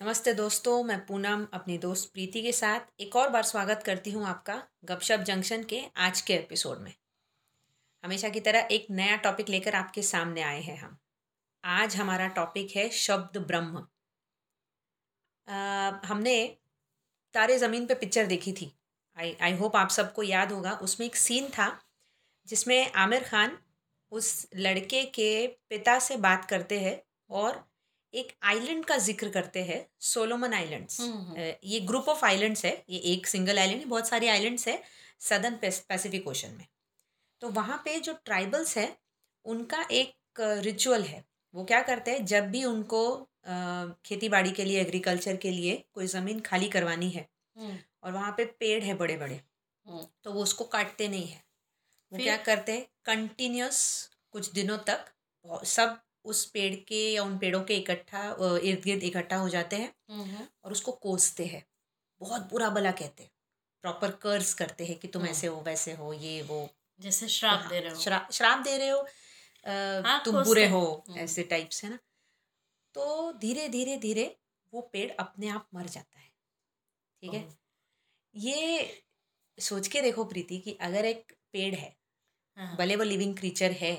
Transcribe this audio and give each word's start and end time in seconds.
नमस्ते 0.00 0.32
दोस्तों 0.34 0.82
मैं 0.84 1.06
पूनम 1.06 1.46
अपनी 1.52 1.78
दोस्त 1.78 2.12
प्रीति 2.12 2.42
के 2.42 2.52
साथ 2.52 2.80
एक 3.00 3.16
और 3.16 3.28
बार 3.28 3.42
स्वागत 3.42 3.82
करती 3.86 4.10
हूँ 4.10 4.26
आपका 4.26 4.62
गपशप 4.84 5.18
जंक्शन 5.18 5.64
के 5.64 5.82
आज 5.96 6.20
के 6.20 6.34
एपिसोड 6.34 6.78
में। 6.78 6.94
हमेशा 8.04 8.28
की 8.28 8.40
तरह 8.40 8.68
एक 8.70 8.86
नया 8.90 9.16
टॉपिक 9.16 9.48
लेकर 9.48 9.74
आपके 9.74 10.02
सामने 10.02 10.42
आए 10.42 10.60
हैं 10.60 10.76
हम। 10.78 10.96
आज 11.64 11.96
हमारा 11.96 12.28
टॉपिक 12.28 12.76
है 12.76 12.88
शब्द 12.90 13.38
ब्रह्म। 13.38 13.86
आ, 15.48 15.90
हमने 16.04 16.58
तारे 17.34 17.58
ज़मीन 17.58 17.86
पे 17.86 17.94
पिक्चर 17.94 18.26
देखी 18.26 18.52
थी। 18.52 18.72
आई 19.16 19.36
आई 19.42 19.56
होप 19.56 19.76
आप 19.76 19.90
सबको 19.90 20.22
याद 20.22 20.52
होगा 20.52 20.72
उसमें 20.72 21.06
एक 21.06 21.16
सीन 21.16 21.48
था 21.48 21.80
जिसमें 22.46 22.92
आमिर 22.92 23.24
खान 23.24 23.58
उस 24.10 24.48
लड़के 24.56 25.04
के 25.04 25.46
पिता 25.46 25.98
से 25.98 26.16
बात 26.16 26.44
करते 26.44 26.80
हैं 26.80 27.02
और 27.30 27.73
एक 28.14 28.32
आइलैंड 28.44 28.84
का 28.84 28.96
ज़िक्र 28.98 29.28
करते 29.30 29.62
हैं 29.64 29.86
सोलोमन 30.02 30.52
आइलैंड्स 30.54 31.00
ये 31.64 31.80
ग्रुप 31.82 32.08
ऑफ़ 32.08 32.24
आइलैंड्स 32.24 32.64
है 32.64 32.72
ये 32.90 32.98
एक 33.12 33.26
सिंगल 33.26 33.58
आइलैंड 33.58 33.80
है 33.80 33.86
बहुत 33.86 34.08
सारी 34.08 34.28
आइलैंड्स 34.28 34.68
है 34.68 34.82
सदर्न 35.20 35.56
पैसिफिक 35.62 36.28
ओशन 36.28 36.50
में. 36.50 36.66
तो 37.42 37.48
वहाँ 37.50 37.80
पे 37.84 37.98
जो 38.00 38.12
ट्राइबल्स 38.24 38.76
है 38.78 38.96
उनका 39.46 39.86
एक 39.92 40.40
रिचुअल 40.40 41.02
है। 41.02 41.24
वो 41.54 41.64
क्या 41.64 41.80
करते 41.82 42.10
हैं 42.10 42.24
जब 42.26 42.50
भी 42.50 42.64
उनको 42.64 43.02
खेती 44.06 44.28
बाड़ी 44.28 44.50
के 44.52 44.64
लिए 44.64 44.80
एग्रीकल्चर 44.80 45.36
के 45.36 45.50
लिए 45.50 45.82
कोई 45.94 46.06
ज़मीन 46.06 46.40
खाली 46.40 46.68
करवानी 46.68 47.10
है 47.10 47.28
और 47.56 48.12
वहाँ 48.12 48.32
पे 48.36 48.44
पेड़ 48.60 48.82
है 48.84 48.94
बड़े 48.94 49.16
बड़े 49.16 49.40
तो 50.24 50.32
वो 50.32 50.42
उसको 50.42 50.64
काटते 50.66 51.08
नहीं 51.08 51.26
है। 51.26 51.42
वो 52.12 52.18
क्या 52.18 52.36
करते 52.38 52.72
हैं 52.72 52.86
कंटिन्यूस 53.06 53.78
कुछ 54.32 54.50
दिनों 54.52 54.78
तक 54.88 55.04
सब 55.66 55.98
उस 56.24 56.44
पेड़ 56.50 56.74
के 56.74 57.00
या 57.12 57.22
उन 57.22 57.38
पेड़ों 57.38 57.62
के 57.62 57.76
इकट्ठा 57.76 58.24
इर्द 58.62 58.82
गिर्द 58.84 59.02
इकट्ठा 59.02 59.36
हो 59.36 59.48
जाते 59.48 59.76
हैं 59.76 60.48
और 60.64 60.72
उसको 60.72 60.92
कोसते 60.92 61.46
हैं। 61.46 61.64
बहुत 62.20 62.42
बुरा 62.50 62.68
भला 62.70 62.90
कहते 62.92 63.22
हैं। 63.22 63.30
प्रॉपर 63.84 64.10
कर्स 64.22 64.54
करते 64.54 64.84
हैं 64.86 64.98
कि 64.98 65.08
तुम 65.08 65.26
ऐसे 65.26 65.46
हो 65.46 65.60
वैसे 65.60 65.92
हो 65.92 66.12
ये 66.12 66.40
वो। 66.42 66.68
जैसे 67.00 67.28
श्राप 67.28 67.60
हाँ, 67.60 67.68
दे 67.68 67.80
रहे 67.80 67.92
हो। 67.92 68.00
श्राप 68.00 68.28
श्राप 68.32 68.58
दे 68.58 68.76
रहे 68.78 68.88
हो 68.88 68.98
आ, 68.98 69.72
हाँ, 70.02 70.22
तुम 70.24 70.42
बुरे 70.44 70.66
हो 70.68 71.04
ऐसे 71.16 71.42
टाइप्स 71.42 71.84
है 71.84 71.90
ना? 71.90 71.98
तो 72.94 73.32
धीरे 73.32 73.68
धीरे 73.68 73.96
धीरे 73.96 74.24
वो 74.72 74.80
पेड़ 74.92 75.10
अपने 75.12 75.48
आप 75.48 75.68
मर 75.74 75.86
जाता 75.86 76.18
है। 76.20 76.28
ठीक 77.22 77.34
है? 77.34 77.48
ये 78.34 79.02
सोच 79.58 79.88
के 79.88 80.00
देखो 80.02 80.24
प्रीति 80.24 80.58
कि 80.58 80.76
अगर 80.80 81.04
एक 81.04 81.32
पेड़ 81.52 81.74
है 81.74 81.96
हाँ। 82.56 82.76
भले 82.76 82.96
वो 82.96 83.04
लिविंग 83.04 83.36
क्रीचर 83.36 83.72
है 83.72 83.94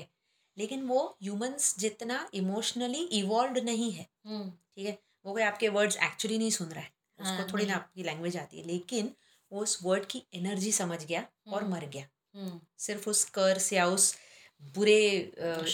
लेकिन 0.58 0.82
वो 0.86 1.00
ह्यूमंस 1.22 1.74
जितना 1.78 2.28
इमोशनली 2.34 3.02
इवॉल्व 3.20 3.62
नहीं 3.64 3.90
है 3.92 4.06
हम्म। 4.26 4.50
ठीक 4.50 4.86
है? 4.86 4.98
वो 5.26 5.32
कोई 5.32 5.42
आपके 5.42 5.68
वर्ड्स 5.68 5.96
एक्चुअली 5.96 6.38
नहीं 6.38 6.50
सुन 6.50 6.68
रहा 6.68 6.80
है। 6.80 6.90
उसको 7.18 7.34
हाँ, 7.34 7.46
थोड़ी 7.52 7.66
ना 7.66 7.74
आपकी 7.74 8.02
लैंग्वेज 8.02 8.36
आती 8.36 8.58
है। 8.58 8.66
लेकिन 8.66 9.12
वो 9.52 9.60
उस 9.60 9.78
वर्ड 9.82 10.06
की 10.06 10.22
एनर्जी 10.34 10.72
समझ 10.72 11.04
गया 11.04 11.26
और 11.48 11.62
हम्म। 11.62 11.72
मर 11.72 11.84
गया। 11.86 12.06
हम्म। 12.34 12.60
सिर्फ़ 12.78 13.10
उस 13.10 13.24
कर्स 13.30 13.72
या 13.72 13.86
उस 13.86 14.14
बुरे 14.62 14.98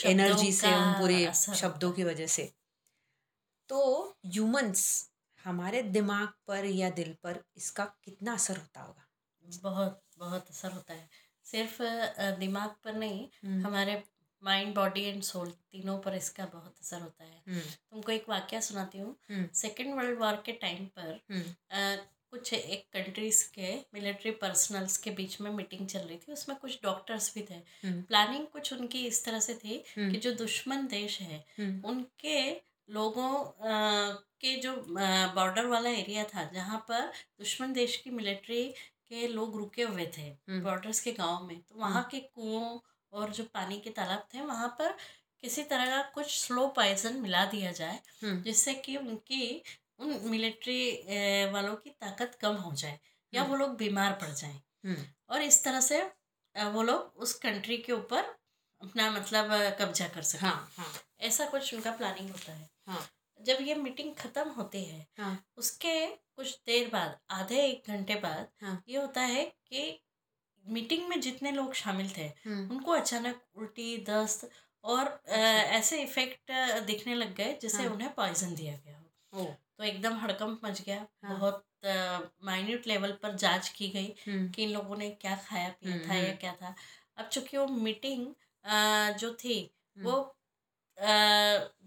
एनर्जी 0.05 0.53
से 0.53 0.75
उन 0.75 0.93
बुरे 1.01 1.33
शब्दों 1.35 1.93
की 1.93 2.05
वजह 2.05 2.27
से। 2.27 2.53
तो 3.69 3.81
ह्यूमंस 4.27 5.11
हमारे 5.45 5.83
दिमाग 5.83 6.29
पर 6.47 6.65
या 6.65 6.91
दिल 6.91 7.15
पर 7.23 7.43
इसका 7.57 7.85
कितना 8.05 8.35
असर 8.35 8.57
होता 8.57 8.81
होगा? 8.81 9.07
बहुत 9.63 10.03
बहुत 10.19 10.51
असर 10.51 10.73
होता 10.73 10.95
है। 10.95 11.09
सिर्फ़ 11.45 11.83
दिमाग 12.39 12.75
पर 12.85 12.95
नहीं 12.95 13.61
हमारे 13.63 14.03
माइंड 14.45 14.75
बॉडी 14.75 15.03
एंड 15.05 15.23
सोल 15.23 15.51
तीनों 15.73 15.99
पर 15.99 16.15
इसका 16.15 16.45
बहुत 16.45 16.75
असर 16.81 17.01
होता 17.01 17.25
है। 17.25 17.43
हम्म। 17.49 17.61
तुमको 17.61 18.13
एक 18.13 18.29
वाक्य 18.29 18.61
सुनाती 18.61 18.99
हूँ। 18.99 19.49
सेकेंड 19.55 19.95
वर्ल्ड 19.95 20.19
वॉर 20.19 20.43
के 20.47 20.53
टाइम 20.53 20.87
पर 20.99 21.13
आ, 21.13 21.35
हम्म। 21.35 21.97
कुछ 22.31 22.53
एक 22.55 22.85
कंट्रीज़ 22.93 23.45
के 23.55 23.73
मिलिट्री 23.95 24.31
पर्सनल्स 24.43 24.97
के 24.97 25.11
बीच 25.11 25.41
में 25.41 25.51
मीटिंग 25.51 25.87
चल 25.87 25.99
रही 26.01 26.17
थी। 26.19 26.33
उसमें 26.33 26.57
कुछ 26.59 26.79
डॉक्टर्स 26.83 27.35
भी 27.35 27.43
थे। 27.51 27.59
प्लानिंग 27.85 28.37
हम्म। 28.37 28.47
कुछ 28.53 28.73
उनकी 28.73 29.07
इस 29.07 29.25
तरह 29.25 29.41
से 29.41 29.55
थी 29.55 29.79
कि 29.99 30.17
जो 30.17 30.33
दुश्मन 30.35 30.87
देश 30.87 31.21
है 31.21 31.45
उनके 31.85 32.39
लोगों 32.91 33.31
आ, 33.71 34.11
के 34.41 34.57
जो 34.57 34.75
बॉर्डर 35.35 35.67
वाला 35.67 35.91
एरिया 35.91 36.25
था 36.25 36.45
जहाँ 36.55 36.79
पर 36.89 37.07
दुश्मन 37.39 37.73
देश 37.73 37.97
की 37.97 38.11
मिलिट्री 38.11 38.65
के 39.09 39.27
लोग 39.29 39.57
रुके 39.57 39.83
हुए 39.83 40.07
थे 40.19 40.31
बॉर्डर्स 40.51 41.01
के 41.01 41.13
गाँव 41.13 41.45
में 41.47 41.61
तो 41.61 41.75
वहाँ 41.75 42.03
के 42.11 42.21
कुओं 42.21 42.79
और 43.13 43.31
जो 43.31 43.45
पानी 43.55 43.79
के 43.81 43.91
तालाब 43.91 44.27
थे 44.35 44.41
वहाँ 44.41 44.69
पर 44.79 44.97
किसी 45.43 45.63
तरह 45.63 45.87
का 45.87 46.03
कुछ 46.15 46.27
स्लो 46.41 46.67
पॉइजन 46.77 47.17
मिला 47.21 47.45
दिया 47.45 47.73
जाए। 47.73 47.99
जिससे 48.25 48.75
कि 48.75 48.97
उनकी 48.97 49.63
उन 50.01 50.19
मिलिट्री 50.25 50.81
वालों 51.53 51.75
की 51.77 51.91
ताकत 51.91 52.39
कम 52.41 52.55
हो 52.57 52.73
जाए 52.75 52.99
या। 53.33 53.43
वो 53.43 53.57
लोग 53.57 53.77
बीमार 53.77 54.13
पड़ 54.23 54.31
जाएँ। 54.31 54.61
और 55.31 55.43
इस 55.43 55.63
तरह 55.65 55.81
से 55.81 56.03
वो 56.55 56.83
लोग 56.83 57.13
उस 57.17 57.35
कंट्री 57.39 57.77
के 57.79 57.93
ऊपर 57.93 58.25
अपना 58.81 59.11
मतलब 59.11 59.51
कब्जा 59.81 60.07
कर 60.09 60.23
सकें 60.23 60.41
हाँ, 60.41 60.69
हाँ. 60.77 60.93
ऐसा 61.21 61.45
कुछ 61.47 61.75
उनका 61.75 61.91
प्लानिंग 61.97 62.31
होता 62.31 62.53
है 62.53 62.69
हाँ. 62.87 63.07
जब 63.41 63.59
ये 63.61 63.75
मीटिंग 63.75 64.15
खत्म 64.15 64.49
होती 64.51 64.85
है 64.85 65.07
हाँ. 65.19 65.45
उसके 65.57 65.95
कुछ 66.37 66.59
देर 66.67 66.89
बाद 66.89 67.19
आधे 67.31 67.63
एक 67.67 67.89
घंटे 67.89 68.15
बाद 68.15 68.49
हाँ. 68.63 68.83
ये 68.89 68.97
होता 68.99 69.21
है 69.21 69.45
कि 69.45 70.01
मीटिंग 70.67 71.09
में 71.09 71.21
जितने 71.21 71.51
लोग 71.53 71.75
शामिल 71.75 72.11
थे 72.19 72.27
हम्म। 72.45 72.71
उनको 72.71 72.93
अचानक 72.93 73.41
उल्टी 73.57 73.97
दस्त 74.09 74.51
और 74.85 75.07
अच्छा। 75.07 75.37
ऐसे 75.79 76.03
इफ़ेक्ट 76.03 76.53
दिखने 76.87 77.15
लग 77.15 77.35
गए 77.35 77.59
जिससे 77.63 77.83
हाँ। 77.83 77.93
उन्हें 77.93 78.15
पॉइजन 78.15 78.55
दिया 78.55 78.77
गया 78.77 78.99
हो 79.33 79.45
तो 79.79 79.85
एकदम 79.85 80.17
हड़कंप 80.19 80.61
मच 80.65 80.83
गया 80.83 81.07
हाँ। 81.25 81.39
बहुत 81.39 81.65
माइन्यूट 82.45 82.87
लेवल 82.87 83.13
पर 83.13 83.35
जाँच 83.37 83.69
की 83.69 83.89
गई 83.89 84.15
हम्म। 84.27 84.49
कि 84.49 84.63
इन 84.63 84.71
लोगों 84.71 84.97
ने 84.97 85.11
क्या 85.11 85.37
खाया 85.37 85.69
पिया 85.69 85.99
था 85.99 86.15
या 86.15 86.25
हम्म, 86.25 86.37
क्या 86.37 86.53
था 86.63 86.75
अब 87.19 87.29
चूँकि 87.29 87.57
वो 87.57 87.67
मीटिंग 87.67 88.27
जो 89.19 89.33
थी 89.35 89.59
वो 89.99 90.37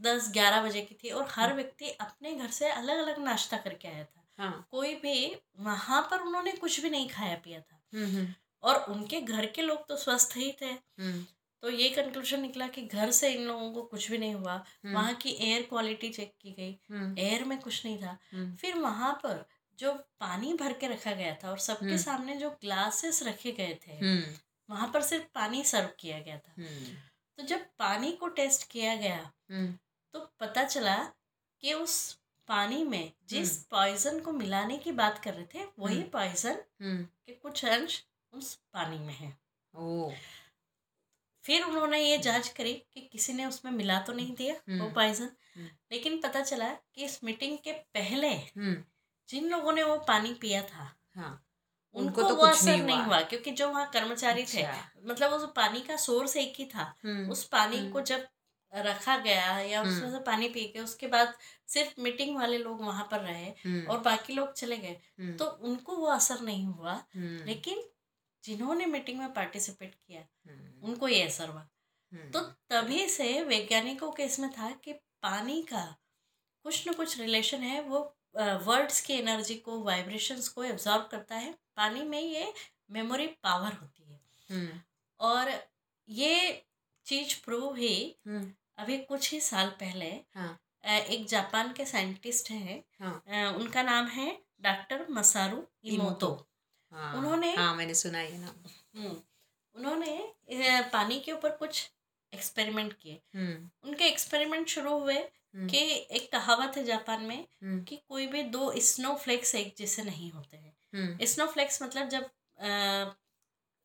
दस 0.02 0.30
ग्यारह 0.34 0.62
बजे 0.62 0.82
की 0.82 0.96
थी 0.96 1.10
और 1.10 1.28
हर 1.32 1.54
व्यक्ति 1.54 1.90
अपने 1.90 2.34
घर 2.34 2.50
से 2.50 2.70
अलग 2.70 2.98
अलग 2.98 3.20
नाश्ता 3.20 3.58
करके 3.58 3.88
आया 3.88 4.04
था 4.04 4.24
हाँ. 4.38 4.68
कोई 4.72 4.96
भी 4.96 5.36
वहाँ 5.60 6.02
पर 6.02 6.20
उन्होंने 6.20 6.52
कुछ 6.52 6.80
भी 6.80 6.90
नहीं 6.90 7.10
खाया 7.10 7.36
पिया 7.36 7.60
था 7.60 7.82
और 8.66 8.84
उनके 8.92 9.22
घर 9.22 9.46
के 9.46 9.62
लोग 9.62 9.88
तो 9.88 9.98
स्वस्थ 9.98 10.38
ही 10.38 10.52
थे। 10.62 10.66
हम्म। 10.66 11.26
तो 11.64 11.70
ये 11.70 11.90
कंक्लूजन 11.90 12.42
निकला 12.42 12.68
कि 12.68 12.82
घर 12.82 13.12
से 13.12 13.32
इन 13.34 13.42
लोगों 13.42 13.72
को 13.72 13.82
कुछ 13.82 14.10
भी 14.12 14.18
नहीं 14.18 14.34
हुआ। 14.36 14.54
हम्म। 14.54 14.94
वहाँ 14.94 15.14
की 15.14 15.30
एयर 15.42 15.62
क्वालिटी 15.62 16.10
चेक 16.10 16.34
की 16.42 16.52
गई। 16.52 16.80
एयर 17.24 17.40
हम्म। 17.40 17.50
में 17.50 17.60
कुछ 17.60 17.86
नहीं 17.86 17.98
था। 17.98 18.18
फिर 18.56 18.76
वहाँ 18.76 19.14
पर 19.24 19.46
जो 19.80 19.94
पानी 20.20 20.54
भर 20.54 20.74
के 20.74 20.88
रखा 20.88 21.12
गया 21.12 21.36
था 21.36 21.50
और 21.50 21.58
सबके 21.60 21.98
सामने 21.98 22.36
जो 22.36 22.50
ग्लासेस 22.50 23.24
रखे 23.24 23.52
गए 23.52 23.80
थे 23.88 24.00
वहाँ 24.70 24.92
पर 24.94 25.02
सिर्फ़ 25.02 25.26
पानी 25.36 25.64
सर्व 25.64 25.90
किया 26.00 26.20
गया 26.20 26.38
था। 26.38 26.54
तो 27.38 27.44
जब 27.44 27.66
पानी 27.80 28.12
को 28.12 28.28
टेस्ट 28.28 28.70
किया 28.72 28.96
गया 28.96 29.32
तो 30.14 30.20
पता 30.40 30.64
चला 30.64 30.96
कि 31.62 31.74
उस 31.74 31.98
पानी 32.48 32.84
में 32.84 33.12
जिस 33.30 33.58
पॉइजन 33.66 34.20
को 34.20 34.32
मिलाने 34.32 34.78
की 34.78 34.92
बात 34.92 35.20
कर 35.24 35.34
रहे 35.34 35.46
थे 35.54 35.66
वही 35.80 36.04
पॉइजन 36.04 36.56
के 36.82 37.34
कुछ 37.34 37.66
अंश 37.66 38.04
उस 38.36 38.54
पानी 38.74 39.00
में 39.00 39.14
है। 39.14 39.38
ओ 39.74 40.12
फिर 41.44 41.64
उन्होंने 41.64 42.00
ये 42.00 42.18
जाँच 42.18 42.48
करी 42.48 42.74
कि 42.94 43.02
किसी 43.02 43.34
ने 43.34 43.46
उसमें 43.46 43.72
मिला 43.72 44.00
तो 44.00 44.14
नहीं 44.14 44.34
दिया 44.36 44.54
वो 44.54 44.74
हम्म। 44.74 44.94
पॉइजन 44.94 45.30
हम्म। 45.56 45.68
लेकिन 45.92 46.20
पता 46.22 46.42
चला 46.42 46.70
कि 46.96 47.06
इस 47.06 47.24
मीटिंग 47.24 47.58
के 47.58 47.72
पहले 47.72 48.28
हम्म। 48.28 48.84
जिन 49.30 49.50
लोगों 49.50 49.74
ने 49.74 49.84
वो 49.84 49.98
पानी 49.98 50.34
पिया 50.34 50.62
था 50.62 50.94
हाँ। 51.16 51.32
उनको, 51.96 52.22
उनको 52.22 52.30
तो 52.30 52.36
वो 52.36 52.46
असर 52.46 52.78
नहीं 52.78 53.02
हुआ। 53.02 53.22
क्योंकि 53.22 53.52
जो 53.52 53.70
वहाँ 53.70 53.90
कर्मचारी 53.92 54.42
अच्छा। 54.42 54.62
थे 54.62 55.08
मतलब 55.08 55.32
वो 55.32 55.48
पानी 55.56 55.82
का 55.82 55.96
सोर्स 55.98 56.36
एक 56.38 56.56
ही 56.60 56.66
था। 56.66 56.96
उस 57.32 57.44
पानी 57.48 57.90
को 57.92 58.02
जब 58.02 58.26
रखा 58.74 59.18
गया 59.18 59.60
या 59.60 59.82
उसमें 59.82 60.12
से 60.12 60.20
पानी 60.20 60.50
पी 60.50 60.66
के 60.68 60.80
उसके 60.80 61.08
बाद 61.08 61.34
सिर्फ़ 61.68 62.02
मीटिंग 62.02 62.36
वाले 62.38 62.58
लोग 62.58 62.82
वहाँ 62.82 63.08
पर 63.12 63.20
रहे 63.20 63.86
और 63.86 64.00
बाकी 64.00 64.34
लोग 64.34 64.54
चले 64.54 64.78
गए 64.78 65.36
तो 65.40 65.46
उनको 65.46 65.96
वो 65.96 66.08
असर 66.08 66.40
नहीं 66.40 66.66
हुआ। 66.66 67.04
लेकिन 67.16 67.84
जिन्होंने 68.46 68.86
मीटिंग 68.86 69.20
में 69.20 69.34
पार्टिसिपेट 69.34 69.94
किया 69.96 70.22
हम्म। 70.22 70.88
उनको 70.88 71.08
ये 71.08 71.22
असर 71.24 71.50
हुआ 71.50 71.68
हम्म। 72.12 72.30
तो 72.32 72.40
तभी 72.70 73.08
से 73.10 73.42
वैज्ञानिकों 73.44 74.12
के 74.12 74.24
इसमें 74.24 74.50
था 74.52 74.72
कि 74.84 74.94
पानी 75.24 75.62
का 75.64 75.86
कुछ 76.66 76.88
न 76.88 76.94
कुछ 76.94 77.20
रिलेशन 77.20 77.62
है 77.64 77.82
वो 77.84 78.00
वर्ड्स 78.36 79.00
की 79.02 79.14
एनर्जी 79.14 79.56
को 79.66 79.80
वाइब्रेशंस 79.82 80.48
को 80.50 80.64
एब्जॉर्ब 80.64 81.08
करता 81.12 81.36
है 81.36 81.54
पानी 81.76 82.04
में 82.04 82.20
ये 82.20 82.52
मेमोरी 82.92 83.28
पावर 83.44 83.74
होती 83.74 84.12
है 84.12 84.20
हम्म। 84.50 84.80
और 85.20 85.52
ये 86.10 86.64
चीज़ 87.06 87.36
प्रूव 87.46 87.70
हुई 87.70 88.16
अभी 88.78 88.98
कुछ 89.00 89.32
ही 89.32 89.40
साल 89.42 89.70
पहले 89.80 90.10
हाँ. 90.36 90.58
एक 90.86 91.26
जापान 91.28 91.72
के 91.74 91.86
साइंटिस्ट 91.86 92.52
हैं 92.52 92.84
हाँ. 93.00 93.52
उनका 93.54 93.84
नाम 93.84 94.08
है 94.08 94.32
डॉक्टर 94.62 95.06
मसारू 95.12 95.64
इमोतो 95.86 96.32
हाँ, 96.92 97.16
उन्होंने 97.18 97.54
हाँ 97.56 97.76
मैंने 97.76 97.94
सुना 97.94 98.18
है 98.18 98.40
ना। 98.42 98.54
हम्म, 98.96 99.16
उन्होंने 99.76 100.82
पानी 100.94 101.20
के 101.20 101.32
ऊपर 101.32 101.50
कुछ 101.58 101.90
एक्सपेरिमेंट 102.34 102.94
किए। 102.94 103.20
हम्म। 103.36 103.90
उनके 103.90 104.06
एक्सपेरिमेंट 104.06 104.68
शुरू 104.68 104.98
हुए 105.00 105.18
कि 105.70 105.80
एक 106.12 106.32
कहावत 106.32 106.78
है 106.78 106.84
जापान 106.84 107.22
में 107.24 107.46
कि 107.86 107.96
कोई 108.10 108.26
भी 108.28 108.42
दो 108.52 108.72
स्नो 108.84 109.14
फ्लेक्स 109.16 109.54
एक 109.56 109.74
जैसे 109.78 110.04
नहीं 110.04 110.32
होते 110.32 110.58
हैं। 110.58 111.26
स्नो 111.26 111.46
फ्लेक्स 111.48 111.82
मतलब 111.84 112.10
जब 112.10 112.30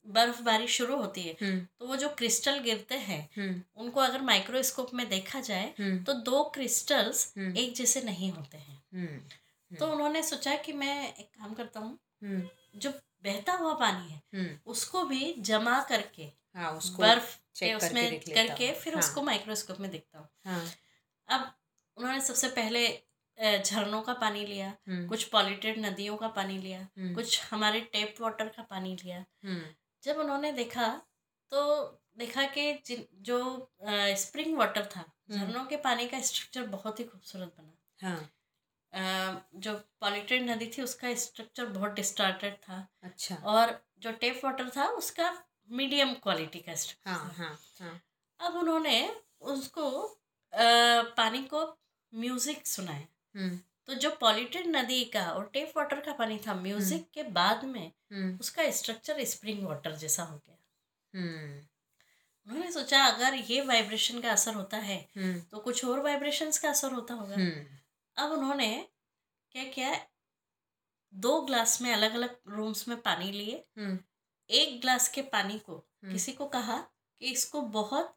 बर्फबारी 0.07 0.67
शुरू 0.69 0.97
होती 0.97 1.23
है 1.23 1.35
तो 1.71 1.87
वो 1.87 1.97
जो 1.97 2.09
क्रिस्टल 2.09 2.59
गिरते 2.59 2.95
हैं 2.99 3.65
उनको 3.77 4.01
अगर 4.01 4.23
माइक्रोस्कोप 4.23 4.95
में 4.95 5.09
देखा 5.09 5.41
जाए 5.41 5.75
तो 6.07 6.13
दो 6.23 6.43
क्रिस्टल्स 6.55 7.33
एक 7.39 7.75
जैसे 7.75 8.01
नहीं 8.03 8.31
होते 8.33 8.59
हैं। 8.59 9.29
तो 9.71 9.87
उन्होंने 9.87 10.23
सोचा 10.23 10.55
कि 10.57 10.73
मैं 10.73 10.97
एक 11.09 11.27
काम 11.27 11.55
करता 11.55 11.81
हूँ 11.81 11.99
जो 12.75 12.91
बहता 13.25 13.53
हुआ 13.53 13.73
पानी 13.77 14.09
है 14.11 14.59
उसको 14.67 15.05
भी 15.05 15.33
जमा 15.41 15.81
करके 15.83 16.23
हाँ, 16.57 16.71
उसको 16.73 17.03
बर्फ़ 17.03 17.37
के 17.59 17.73
उसमें 17.75 18.05
करके, 18.11 18.33
करके 18.33 18.73
फिर 18.75 18.95
हाँ. 18.95 19.01
उसको 19.01 19.23
माइक्रोस्कोप 19.23 19.81
में 19.81 19.91
देखता 19.91 20.19
हूँ। 20.19 20.29
हाँ. 20.47 20.65
अब 21.29 21.53
उन्होंने 21.97 22.21
सबसे 22.21 22.49
पहले 22.51 22.89
झरनों 23.39 24.01
का 24.03 24.13
पानी 24.15 24.45
लिया 24.47 24.73
कुछ 24.89 25.25
पॉलिटेड 25.27 25.79
नदियों 25.79 26.17
का 26.17 26.29
पानी 26.31 26.59
लिया 26.59 26.89
कुछ 27.15 27.41
हमारे 27.51 27.81
टेप 27.93 28.21
वाटर 28.21 28.49
का 28.49 28.63
पानी 28.63 28.97
लिया। 29.05 29.25
जब 30.03 30.19
उन्होंने 30.19 30.53
देखा 30.53 30.89
तो 31.53 31.63
देखा 32.19 32.45
कि 32.57 32.73
जो 33.23 33.39
स्प्रिंग 34.17 34.57
वाटर 34.59 34.85
था 34.87 35.05
झरनों 35.31 35.65
के 35.65 35.77
पानी 35.79 36.07
का 36.09 36.21
स्ट्रक्चर 36.21 36.67
बहुत 36.69 37.01
ही 37.01 37.05
खूबसूरत 37.05 37.55
बना। 37.59 38.09
हाँ। 38.09 38.31
जो 38.93 39.75
पॉलिटेड 40.01 40.49
नदी 40.51 40.67
थी 40.77 40.83
उसका 40.83 41.15
स्ट्रक्चर 41.17 41.67
बहुत 41.69 41.93
डिस्टार्टेड 41.95 42.55
था। 42.59 42.87
अच्छा। 43.03 43.35
और 43.47 43.81
जो 43.99 44.13
टेप 44.13 44.41
वाटर 44.45 44.71
था 44.77 44.87
उसका 44.95 45.33
मीडियम 45.71 46.15
क्वालिटी 46.23 46.59
का 46.59 46.75
स्ट्रक्चर 46.75 47.11
हाँ, 47.11 47.35
हाँ, 47.37 47.59
हाँ. 47.81 48.01
अब 48.41 48.57
उन्होंने 48.57 49.09
उसको 49.53 49.91
आ, 50.53 51.03
पानी 51.17 51.43
को 51.45 51.65
म्यूज़िक 52.13 52.67
सुनाया। 52.67 53.07
हम्म। 53.35 53.59
तो 53.87 53.95
जो 53.95 54.11
पॉल्यूटेड 54.21 54.67
नदी 54.67 55.05
का 55.05 55.23
और 55.31 55.51
टेप 55.53 55.73
वाटर 55.77 56.01
का 56.01 56.13
पानी 56.13 56.39
था 56.47 56.55
म्यूज़िक 56.55 56.99
हम्म। 56.99 57.11
के 57.15 57.23
बाद 57.33 57.65
में 57.65 57.93
हम्म। 58.13 58.39
उसका 58.41 58.71
स्ट्रक्चर 58.71 59.25
स्प्रिंग 59.25 59.67
वाटर 59.67 59.95
जैसा 59.97 60.23
हो 60.23 60.37
गया। 60.39 60.57
उन्होंने 62.47 62.71
सोचा 62.73 63.05
अगर 63.05 63.35
ये 63.51 63.61
वाइब्रेशन 63.61 64.21
का 64.21 64.31
असर 64.33 64.55
होता 64.55 64.77
है 64.79 64.99
तो 65.17 65.59
कुछ 65.59 65.85
और 65.85 66.01
वाइब्रेशंस 66.01 66.59
का 66.59 66.71
असर 66.71 66.93
होता 66.93 67.15
होगा। 67.15 67.37
अब 68.21 68.33
उन्होंने 68.33 68.71
क्या 69.55 69.65
किया 69.65 69.95
दो 71.13 71.41
ग्लास 71.41 71.81
में 71.83 71.93
अलग 71.93 72.15
अलग 72.15 72.37
रूम्स 72.49 72.87
में 72.89 73.01
पानी 73.01 73.31
लिए 73.33 73.65
एक 74.51 74.81
ग्लास 74.81 75.09
के 75.09 75.23
पानी 75.23 75.59
को 75.59 75.77
हम्म। 75.77 76.13
किसी 76.13 76.33
को 76.33 76.47
कहा 76.47 76.77
कि 76.77 77.31
इसको 77.31 77.61
बहुत 77.73 78.15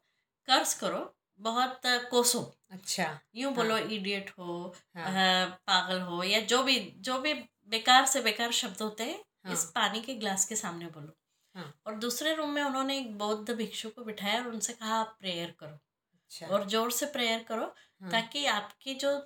कर्ज 0.48 0.74
करो 0.74 1.02
बहुत 1.40 1.80
कोसो 2.10 2.40
अच्छा 2.70 3.20
यूँ 3.34 3.52
हाँ। 3.52 3.54
बोलो 3.54 3.76
इडियट 3.78 4.30
हो 4.38 4.74
हाँ। 4.96 5.46
पागल 5.66 6.00
हो 6.00 6.22
या 6.22 6.40
जो 6.40 6.62
भी 6.62 6.78
जो 7.00 7.18
भी 7.18 7.34
बेकार 7.68 8.06
से 8.06 8.20
बेकार 8.20 8.52
शब्द 8.52 8.82
होते 8.82 9.04
हैं 9.04 9.18
हाँ। 9.44 9.52
इस 9.52 9.64
पानी 9.74 10.00
के 10.00 10.14
ग्लास 10.14 10.44
के 10.44 10.56
सामने 10.56 10.86
बोलो 10.86 11.16
हाँ। 11.54 11.72
और 11.86 11.94
दूसरे 11.94 12.34
रूम 12.34 12.50
में 12.50 12.62
उन्होंने 12.62 12.98
एक 12.98 13.16
बौद्ध 13.18 13.54
भिक्षु 13.54 13.90
को 13.90 14.04
बिठाया 14.04 14.42
और 14.42 14.48
उनसे 14.48 14.72
कहा 14.72 14.98
आप 15.00 15.16
प्रेयर 15.20 15.54
करो 15.58 15.70
अच्छा। 15.70 16.46
और 16.46 16.68
ज़ोर 16.68 16.90
से 16.92 17.06
प्रेयर 17.06 17.42
करो 17.42 17.64
हाँ। 17.64 18.10
ताकि 18.10 18.46
आपकी 18.46 18.94
जो 18.94 19.16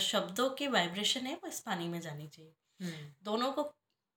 शब्दों 0.00 0.48
की 0.50 0.66
वाइब्रेशन 0.66 1.26
है 1.26 1.34
वो 1.34 1.48
इस 1.48 1.60
पानी 1.60 1.88
में 1.88 2.00
जानी 2.00 2.26
चाहिए 2.28 2.54
हम्म। 2.80 3.12
दोनों 3.22 3.52
को 3.52 3.72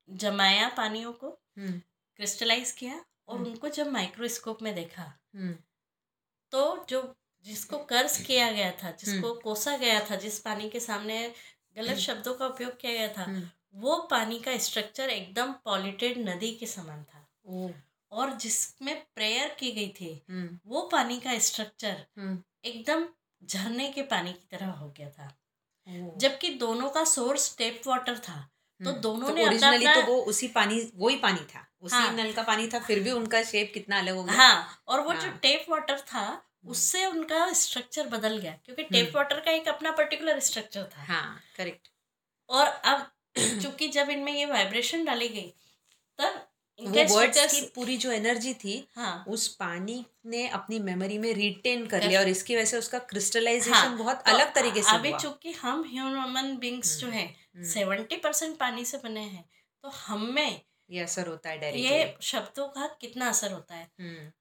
जमाया 0.09 0.69
पानियों 0.77 1.12
को 1.13 1.30
क्रिस्टलाइज 1.59 2.68
हम्म। 2.68 2.77
किया 2.77 3.03
और 3.27 3.38
हम्म। 3.38 3.47
उनको 3.47 3.69
जब 3.69 3.92
माइक्रोस्कोप 3.92 4.62
में 4.62 4.74
देखा 4.75 5.03
हम्म। 5.36 5.56
तो 6.51 6.86
जो 6.89 7.01
जिसको 7.45 7.77
कर्ज 7.86 8.18
किया 8.18 8.51
गया 8.51 8.71
था 8.83 8.92
जिसको 8.92 9.33
कोसा 9.33 9.75
गया 9.77 10.00
था 10.09 10.15
जिस 10.15 10.39
पानी 10.39 10.69
के 10.69 10.80
सामने 10.80 11.33
गलत 11.77 11.97
शब्दों 11.97 12.33
का 12.33 12.47
उपयोग 12.47 12.80
किया 12.80 12.94
गया 12.94 13.07
था 13.07 13.51
वो 13.75 13.97
पानी 14.12 14.39
का 14.39 14.57
स्ट्रक्चर 14.57 15.09
एकदम 15.09 15.51
पॉलिटेड 15.65 16.18
नदी 16.30 16.53
के 16.56 16.65
समान 16.65 17.03
था 17.03 17.27
और 18.12 18.31
जिसमें 18.38 18.95
प्रेयर 19.15 19.56
की 19.59 19.71
गई 19.71 19.89
थी 19.89 20.12
वो 20.65 20.81
पानी 20.81 21.19
का 21.19 21.38
स्ट्रक्चर 21.39 22.06
एकदम 22.65 23.07
झरने 23.45 23.88
के 23.92 24.01
पानी 24.03 24.33
की 24.33 24.47
तरह 24.51 24.69
हो 24.71 24.89
गया 24.97 25.09
था। 25.09 25.27
जबकि 26.18 26.50
दोनों 26.56 26.89
का 26.89 27.03
सोर्स 27.03 27.56
टेप 27.57 27.81
वाटर 27.88 28.18
था 28.19 28.36
तो 28.81 28.89
हम्म, 28.89 29.00
दोनों 29.01 29.27
तो 29.27 29.33
ने 29.36 29.45
ओरिजिनली 29.45 29.86
तो 29.86 30.01
वो 30.01 30.15
उसी 30.24 30.47
पानी 30.47 30.80
वो 30.95 31.09
ही 31.09 31.15
पानी 31.18 31.39
था 31.53 31.65
उसी 31.81 31.95
हाँ, 31.95 32.12
नल 32.13 32.31
का 32.33 32.44
पानी 32.44 32.68
था 32.68 32.80
फिर 32.80 33.00
भी 33.00 33.12
उनका 33.12 33.42
शेप 33.44 33.71
कितना 33.74 34.00
अलग 34.00 34.15
हो 34.15 34.24
गया। 34.24 34.36
हाँ 34.36 34.83
और 34.88 35.00
वो 35.01 35.12
हाँ, 35.12 35.21
जो 35.21 35.30
टेप 35.42 35.65
वाटर 35.69 36.00
था 36.00 36.19
हम्म। 36.19 36.71
उससे 36.71 37.06
उनका 37.06 37.51
स्ट्रक्चर 37.53 38.07
बदल 38.07 38.38
गया 38.38 38.51
क्योंकि 38.65 38.83
टेप 38.83 39.06
हम्म। 39.06 39.18
वाटर 39.18 39.39
का 39.39 39.51
एक 39.51 39.68
अपना 39.68 39.92
पर्टिकुलर 39.92 40.39
स्ट्रक्चर 40.39 40.89
था। 40.97 41.03
हाँ 41.03 41.39
करेक्ट 41.57 41.88
और 42.50 42.65
अब 42.65 43.12
चूँकि 43.62 43.88
जब 43.89 44.09
इनमें 44.09 44.33
ये 44.33 44.45
वाइब्रेशन 44.45 45.06
डाली 45.06 45.27
गई 45.30 45.53
तब 46.19 46.45
वर्ड्स 46.80 47.54
की 47.54 47.62
पूरी 47.75 47.98
जो 47.98 48.12
एनर्जी 48.12 48.54
थी 48.54 48.88
हाँ. 48.95 49.25
उस 49.27 49.48
पानी 49.56 50.06
ने 50.25 50.48
अपनी 50.50 50.80
मेमोरी 50.80 51.18
में 51.18 51.33
रिटेन 51.33 51.86
कर 51.88 52.04
लिया 52.04 52.19
और 52.19 52.27
इसकी 52.27 52.56
वजह 52.56 52.66
से 52.66 52.77
उसका 52.77 53.00
क्रिस्टलाइजेशन 53.00 53.74
हाँ, 53.74 53.98
बहुत 53.98 54.18
तो 54.18 54.31
अलग 54.31 54.54
तरीके 54.56 54.81
से 54.81 54.95
अभी 54.95 55.13
चूँकि 55.13 55.51
हम 55.51 55.83
ह्यूमन 55.88 56.56
बींग्स 56.57 56.98
जो 57.00 57.10
हैं 57.10 57.63
सेवेंटी 57.66 58.16
परसेंट 58.18 58.57
पानी 58.57 58.86
से 58.86 58.98
बने 58.98 59.22
हैं 59.22 59.45
तो 59.83 59.89
हम 59.98 60.25
में 60.33 60.62
ये 60.89 61.01
असर 61.01 61.27
होता 61.27 61.50
है 61.50 61.80
ये 61.80 62.16
शब्दों 62.22 62.68
का 62.68 62.88
कितना 63.01 63.30
असर 63.30 63.51
होता 63.51 63.75
है 63.75 63.89
हम्म। 64.00 64.31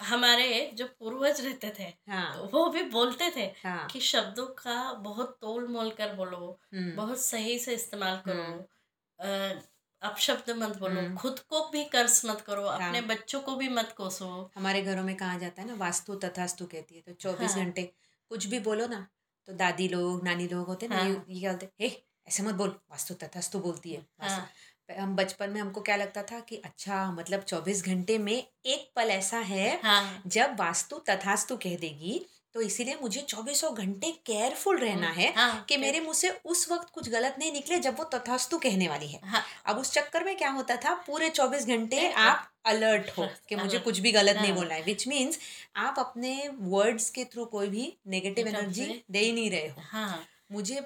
हमारे 0.00 0.70
जो 0.74 0.86
पूर्वज 0.98 1.40
रहते 1.40 1.72
थे 1.78 1.92
हाँ. 2.08 2.34
तो 2.34 2.44
वो 2.48 2.68
भी 2.70 2.82
बोलते 2.90 3.30
थे 3.36 3.44
हाँ. 3.64 3.86
कि 3.92 4.00
शब्दों 4.00 4.46
का 4.58 4.92
बहुत 5.02 5.36
तोल 5.40 5.66
मोल 5.68 5.90
कर 5.90 6.14
बोलो 6.14 6.58
हम्म। 6.74 6.94
बहुत 6.96 7.20
सही 7.20 7.58
से 7.58 7.74
इस्तेमाल 7.74 8.22
करो 8.26 8.42
हम्म। 8.42 9.60
अपशब्द 10.02 10.50
मत 10.50 10.76
बोलो 10.78 11.00
हम्म। 11.00 11.16
खुद 11.16 11.38
को 11.50 11.68
भी 11.68 11.84
कर्ज 11.84 12.20
मत 12.26 12.40
करो 12.40 12.66
हाँ। 12.66 12.78
अपने 12.78 13.00
बच्चों 13.04 13.40
को 13.40 13.54
भी 13.56 13.68
मत 13.68 13.94
कोसो 13.96 14.28
हमारे 14.56 14.82
घरों 14.82 15.02
में 15.02 15.14
कहा 15.16 15.38
जाता 15.38 15.62
है 15.62 15.68
ना 15.68 15.74
वास्तु 15.74 16.14
तथास्तु 16.14 16.66
कहती 16.66 16.94
है 16.94 17.00
तो 17.00 17.12
चौबीस 17.12 17.54
हाँ। 17.54 17.64
घंटे 17.64 17.90
कुछ 18.30 18.46
भी 18.46 18.60
बोलो 18.60 18.86
ना 18.86 19.06
तो 19.48 19.52
दादी 19.52 19.88
लोग 19.88 20.24
नानी 20.24 20.48
लोग 20.48 20.66
होते 20.66 20.88
ना 20.88 20.96
हाँ। 20.96 21.06
ये 21.06 21.40
क्या 21.40 21.52
बोलते 21.52 21.68
हे 21.80 21.90
ऐसे 22.28 22.42
मत 22.42 22.54
बोल 22.54 22.74
वास्तु 22.90 23.14
तथास्तु 23.14 23.58
बोलती 23.58 23.92
है 23.92 24.06
हाँ। 24.20 24.48
हम 24.90 25.14
बचपन 25.16 25.50
में 25.50 25.60
हमको 25.60 25.80
क्या 25.80 25.96
लगता 25.96 26.22
था 26.22 26.40
कि 26.40 26.56
अच्छा 26.56 27.10
मतलब 27.10 27.40
चौबीस 27.42 27.84
घंटे 27.84 28.18
में 28.18 28.36
एक 28.36 28.90
पल 28.96 29.10
ऐसा 29.10 29.38
है 29.46 29.80
हाँ। 29.82 30.22
जब 30.26 30.56
वास्तु 30.60 30.98
तथास्तु 31.10 31.56
कह 31.56 31.76
देगी 31.76 32.20
तो 32.54 32.60
इसीलिए 32.60 32.96
मुझे 33.00 33.20
चौबीसों 33.22 33.74
घंटे 33.74 34.10
केयरफुल 34.26 34.78
रहना 34.78 35.06
हम्म, 35.06 35.20
है 35.20 35.32
हाँ, 35.34 35.64
कि 35.68 35.76
मेरे 35.76 36.00
मुँह 36.00 36.14
से 36.14 36.30
उस 36.44 36.70
वक्त 36.70 36.90
कुछ 36.94 37.08
गलत 37.08 37.36
नहीं 37.38 37.52
निकले 37.52 37.78
जब 37.78 37.98
वो 37.98 38.04
तथास्तु 38.14 38.58
कहने 38.58 38.88
वाली 38.88 39.06
है। 39.08 39.20
हाँ, 39.24 39.42
अब 39.66 39.78
उस 39.78 39.92
चक्कर 39.92 40.24
में 40.24 40.36
क्या 40.36 40.50
होता 40.50 40.76
था 40.76 40.94
पूरे 41.06 41.28
चौबीस 41.30 41.66
घंटे 41.66 42.08
आप 42.12 42.48
अलर्ट 42.66 43.10
हो 43.18 43.28
कि 43.48 43.56
मुझे 43.56 43.78
कुछ 43.78 43.98
भी 43.98 44.12
गलत 44.12 44.36
हाँ, 44.36 44.42
नहीं 44.42 44.54
बोलना 44.54 44.74
है 44.74 44.82
विच 44.82 45.06
मीन्स 45.08 45.38
आप 45.76 45.98
अपने 45.98 46.32
वर्ड्स 46.60 47.10
के 47.10 47.24
थ्रू 47.24 47.44
कोई 47.46 47.68
भी 47.68 47.92
नेगेटिव 48.06 48.48
एनर्जी 48.48 49.02
दे 49.10 49.18
ही 49.18 49.32
नहीं 49.32 49.50
रहे 49.50 49.68
हो। 49.68 49.82
हाँ, 49.82 50.24
मुझे 50.52 50.80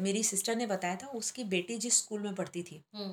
मेरी 0.00 0.22
सिस्टर 0.24 0.56
ने 0.56 0.66
बताया 0.66 0.96
था 0.96 1.06
उसकी 1.14 1.44
बेटी 1.46 1.76
जिस 1.78 1.98
स्कूल 1.98 2.20
में 2.22 2.34
पढ़ती 2.34 2.62
थी 2.62 2.82
हम्म। 2.94 3.12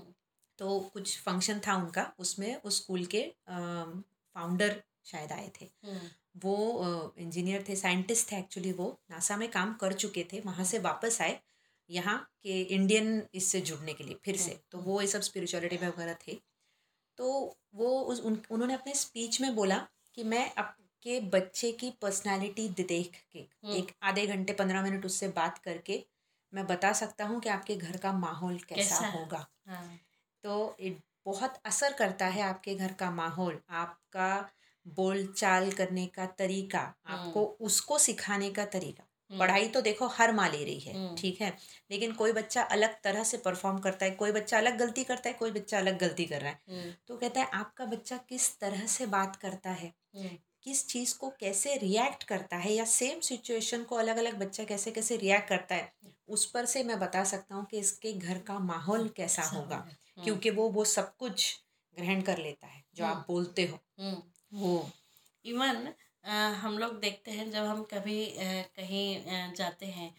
तो 0.60 0.80
कुछ 0.94 1.18
फ़ंक्शन 1.20 1.60
था 1.68 1.76
उनका 1.76 2.12
उसमें 2.20 2.56
उस 2.56 2.78
स्कूल 2.78 3.06
के 3.06 3.22
फाउंडर 3.48 4.82
शायद 5.06 5.32
आए 5.32 5.50
थे। 5.62 5.66
हम्म। 5.86 6.10
वो 6.36 7.14
इंजीनियर 7.18 7.66
थे 7.70 7.76
साइंटिस्ट 7.76 8.32
थे 8.32 8.38
एक्चुअली 8.38 8.72
वो 8.72 8.88
नासा 9.12 9.38
में 9.38 9.50
काम 9.52 9.74
कर 9.74 9.94
चुके 9.96 10.26
थे 10.34 10.40
वहाँ 10.40 10.66
से 10.66 10.80
वापस 10.80 11.22
आए 11.22 11.40
यहाँ 11.90 12.18
के 12.44 12.62
इंडियन 12.62 13.22
इससे 13.34 13.62
जुड़ने 13.62 13.94
के 13.94 14.04
लिए 14.04 14.18
फिर 14.26 14.38
से 14.38 14.52
हम्म, 14.52 14.60
तो। 14.72 14.78
वो 14.80 15.02
ये 15.02 15.08
सब 15.08 15.22
स्पिरिचुअलिटी 15.22 15.78
में 15.78 15.88
वगैरह 15.88 16.16
थे 16.28 16.38
तो 17.18 17.58
वो 17.76 18.00
उस 18.04 18.22
उन 18.22 18.42
उन्होंने 18.52 18.74
अपने 18.74 18.94
स्पीच 18.94 19.40
में 19.42 19.54
बोला 19.56 19.78
कि 20.14 20.24
मैं 20.24 20.50
आपके 20.58 21.20
बच्चे 21.30 21.72
की 21.72 21.92
पर्सनालिटी 22.02 22.68
देख 22.78 23.22
के 23.34 23.40
हम्म। 23.40 23.76
एक 23.76 23.92
आधे 24.04 24.26
घंटे 24.28 24.54
पंद्रह 24.54 24.84
मिनट 24.84 25.06
उससे 25.06 25.28
बात 25.28 25.58
करके 25.58 26.04
मैं 26.54 26.66
बता 26.68 26.92
सकता 26.94 27.26
हूँ 27.26 27.40
कि 27.42 27.50
आपके 27.50 27.76
घर 27.76 27.98
का 27.98 28.12
माहौल 28.14 28.58
कैसा, 28.60 29.00
कैसा 29.00 29.08
होगा 29.10 29.46
हाँ। 29.68 30.00
तो 30.44 30.76
बहुत 31.26 31.54
असर 31.66 31.94
करता 31.94 32.26
है 32.28 32.42
आपके 32.42 32.76
घर 32.76 32.94
का 32.94 33.10
माहौल 33.12 33.60
आपका 33.70 34.30
बोल 34.88 35.26
चाल 35.28 35.72
करने 35.72 36.08
का 36.08 36.26
तरीका 36.26 36.80
आपको 37.08 37.46
हम्म। 37.46 37.66
उसको 37.66 38.00
सिखाने 38.00 38.50
का 38.52 38.66
तरीका। 38.66 39.04
हम्म। 39.30 39.40
पढ़ाई 39.40 39.68
तो 39.68 39.82
देखो 39.82 40.08
हर 40.08 40.32
माँ 40.34 40.50
ले 40.50 40.64
रही 40.66 40.80
है 40.80 40.94
हम्म। 40.94 41.16
ठीक 41.18 41.42
है? 41.42 41.58
लेकिन 41.92 42.14
कोई 42.14 42.32
बच्चा 42.32 42.64
अलग 42.64 43.02
तरह 43.02 43.24
से 43.24 43.38
परफॉर्म 43.38 43.80
करता 43.80 44.06
है 44.06 44.12
कोई 44.12 44.32
बच्चा 44.32 44.58
अलग 44.58 44.78
गलती 44.78 45.04
करता 45.04 45.30
है 45.30 45.34
कोई 45.34 45.52
बच्चा 45.52 45.78
अलग 45.78 46.00
गलती 46.00 46.26
कर 46.26 46.42
रहा 46.42 46.50
है। 46.50 46.60
तो 47.08 47.18
कहता 47.18 47.42
है 47.42 47.50
आपका 47.54 47.86
बच्चा 47.86 48.18
किस 48.18 48.60
तरह 48.60 48.86
से 48.88 49.06
बात 49.06 49.36
करता 49.36 49.70
है? 49.70 49.94
किस 50.64 50.88
चीज़ 50.88 51.18
को 51.18 51.30
कैसे 51.30 51.76
रिएक्ट 51.78 52.24
करता 52.24 52.58
है? 52.58 52.74
या 52.74 52.86
सेम 52.86 53.20
सिचुएशन 53.20 53.84
को 53.84 53.96
अलग 53.96 54.18
अलग 54.18 54.36
बच्चा 54.40 54.64
कैसे 54.64 54.92
कैसे 54.92 55.18
रिएक्ट 55.18 55.50
करता 55.50 55.76
है? 55.76 55.94
उस 56.28 56.46
पर 56.52 56.66
से 56.66 56.84
मैं 56.84 57.00
बता 57.00 57.24
सकता 57.24 57.56
हूँ 57.56 57.66
कि 57.66 57.80
इसके 57.80 58.14
घर 58.14 58.40
का 58.40 58.60
माहौल 58.60 59.10
कैसा 59.10 59.42
होगा। 59.44 59.88
क्योंकि 60.24 60.50
वो 60.50 60.70
वो 60.70 60.86
सब 60.86 61.16
कुछ 61.18 61.62
ग्रहण 61.98 62.22
कर 62.22 62.38
लेता 62.38 62.68
है 62.68 62.84
जो 62.96 63.06
आप 63.06 63.26
बोलते 63.28 63.64
हो। 63.66 63.80
वो। 64.56 64.74
इवन 65.46 65.88
हम 66.56 66.78
लोग 66.78 67.00
देखते 67.00 67.32
हैं 67.32 67.50
जब 67.52 67.64
हम 67.66 67.84
कभी 67.84 68.18
कहीं 68.40 69.54
जाते 69.54 69.86
हैं 69.88 70.14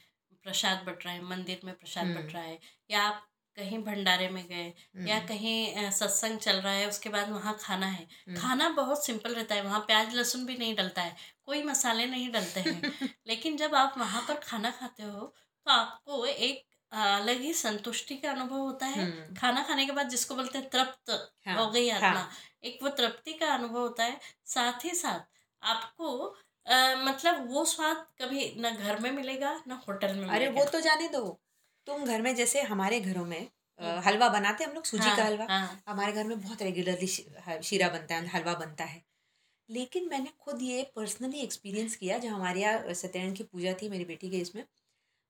प्रसाद 0.45 0.85
बट 0.87 1.05
रहा 1.05 1.15
है 1.15 1.23
मंदिर 1.25 1.61
में 1.65 1.75
प्रसाद 1.75 2.07
बट 2.09 2.33
रहा 2.35 2.43
है 2.43 2.59
या 2.91 3.03
आप 3.03 3.27
कहीं 3.57 3.79
भंडारे 3.85 4.29
में 4.29 4.45
गए 4.49 4.73
या 5.05 5.19
कहीं 5.21 5.91
सत्संग 5.93 6.39
चल 6.39 6.57
रहा 6.57 6.73
है 6.73 6.89
उसके 6.89 7.09
बाद 7.09 7.31
वहाँ 7.31 7.57
खाना 7.61 7.87
है। 7.87 8.07
खाना 8.35 8.69
बहुत 8.71 9.05
सिंपल 9.07 9.35
रहता 9.35 9.55
है 9.55 9.63
वहाँ 9.63 9.81
प्याज 9.81 10.15
लहसुन 10.15 10.45
भी 10.47 10.57
नहीं 10.59 10.75
डलता 10.77 11.03
है 11.03 11.17
कोई 11.47 11.63
मसाले 11.63 12.07
नहीं 12.07 12.31
डलते 12.33 12.61
हैं। 12.61 12.83
लेकिन 13.27 13.57
जब 13.57 13.75
आप 13.75 13.95
वहाँ 13.99 14.23
पर 14.29 14.35
खाना 14.41 14.71
खाते 14.71 15.03
हो 15.03 15.21
तो 15.67 15.71
आपको 15.71 16.25
एक 16.27 16.65
अलग 16.93 17.41
ही 17.41 17.53
संतुष्टि 17.55 18.17
का 18.17 18.31
अनुभव 18.31 18.59
होता 18.59 18.87
है। 18.87 19.07
खाना 19.35 19.63
खाने 19.63 19.87
के 19.87 19.93
बाद 19.93 20.09
जिसको 20.09 20.35
बोलते 20.35 20.59
हैं 20.59 20.69
तृप्त 20.71 21.11
हाँ, 21.47 21.57
हो 21.57 21.71
गई 21.71 21.89
आत्मा 21.91 22.19
हाँ. 22.21 22.29
एक 22.67 22.79
वो 22.83 22.89
तृप्ति 22.99 23.33
का 23.33 23.53
अनुभव 23.55 23.81
होता 23.81 24.05
है 24.05 24.21
साथ 24.47 24.85
ही 24.85 24.91
साथ 24.91 25.21
आपको 25.63 26.37
आ, 26.67 26.95
मतलब 26.95 27.51
वो 27.51 27.65
स्वाद 27.65 28.07
कभी 28.23 28.55
ना 28.61 28.71
घर 28.71 28.99
में 29.01 29.11
मिलेगा 29.11 29.61
ना 29.67 29.83
होटल 29.89 30.15
में 30.15 30.29
अरे 30.29 30.49
वो 30.49 30.65
तो 30.65 30.81
जाने 30.81 31.09
दो 31.09 31.41
तुम 31.87 32.05
घर 32.05 32.23
में 32.23 32.35
जैसे 32.35 32.63
हमारे 32.63 33.01
घरों 33.01 33.25
में 33.25 33.41
हम्म। 33.81 34.01
हलवा 34.01 34.29
बनाते 34.29 34.65
हम 34.65 34.73
लोग 34.73 34.85
सूजी 34.85 35.09
हाँ, 35.09 35.17
का 35.17 35.25
हलवा 35.25 35.47
हाँ. 35.51 35.83
हमारे 35.89 36.13
घर 36.13 36.25
में 36.25 36.41
बहुत 36.41 36.63
रेगुलरली 36.63 37.07
शीरा 37.07 37.89
बनता 37.89 38.15
है 38.15 38.27
हलवा 38.27 38.55
बनता 38.55 38.85
है 38.85 39.03
लेकिन 39.69 40.09
मैंने 40.09 40.31
खुद 40.41 40.63
ये 40.63 40.83
पर्सनली 40.97 41.41
एक्सपीरियंस 41.41 41.97
किया 41.97 42.19
जब 42.19 42.29
हमारे 42.29 42.61
यहाँ 42.61 42.95
सत्यनारायण 42.95 43.35
की 43.35 43.45
पूजा 43.45 43.73
थी 43.83 43.89
मेरी 43.89 44.05
बेटी 44.05 44.31
के 44.31 44.37
इसमें 44.37 44.65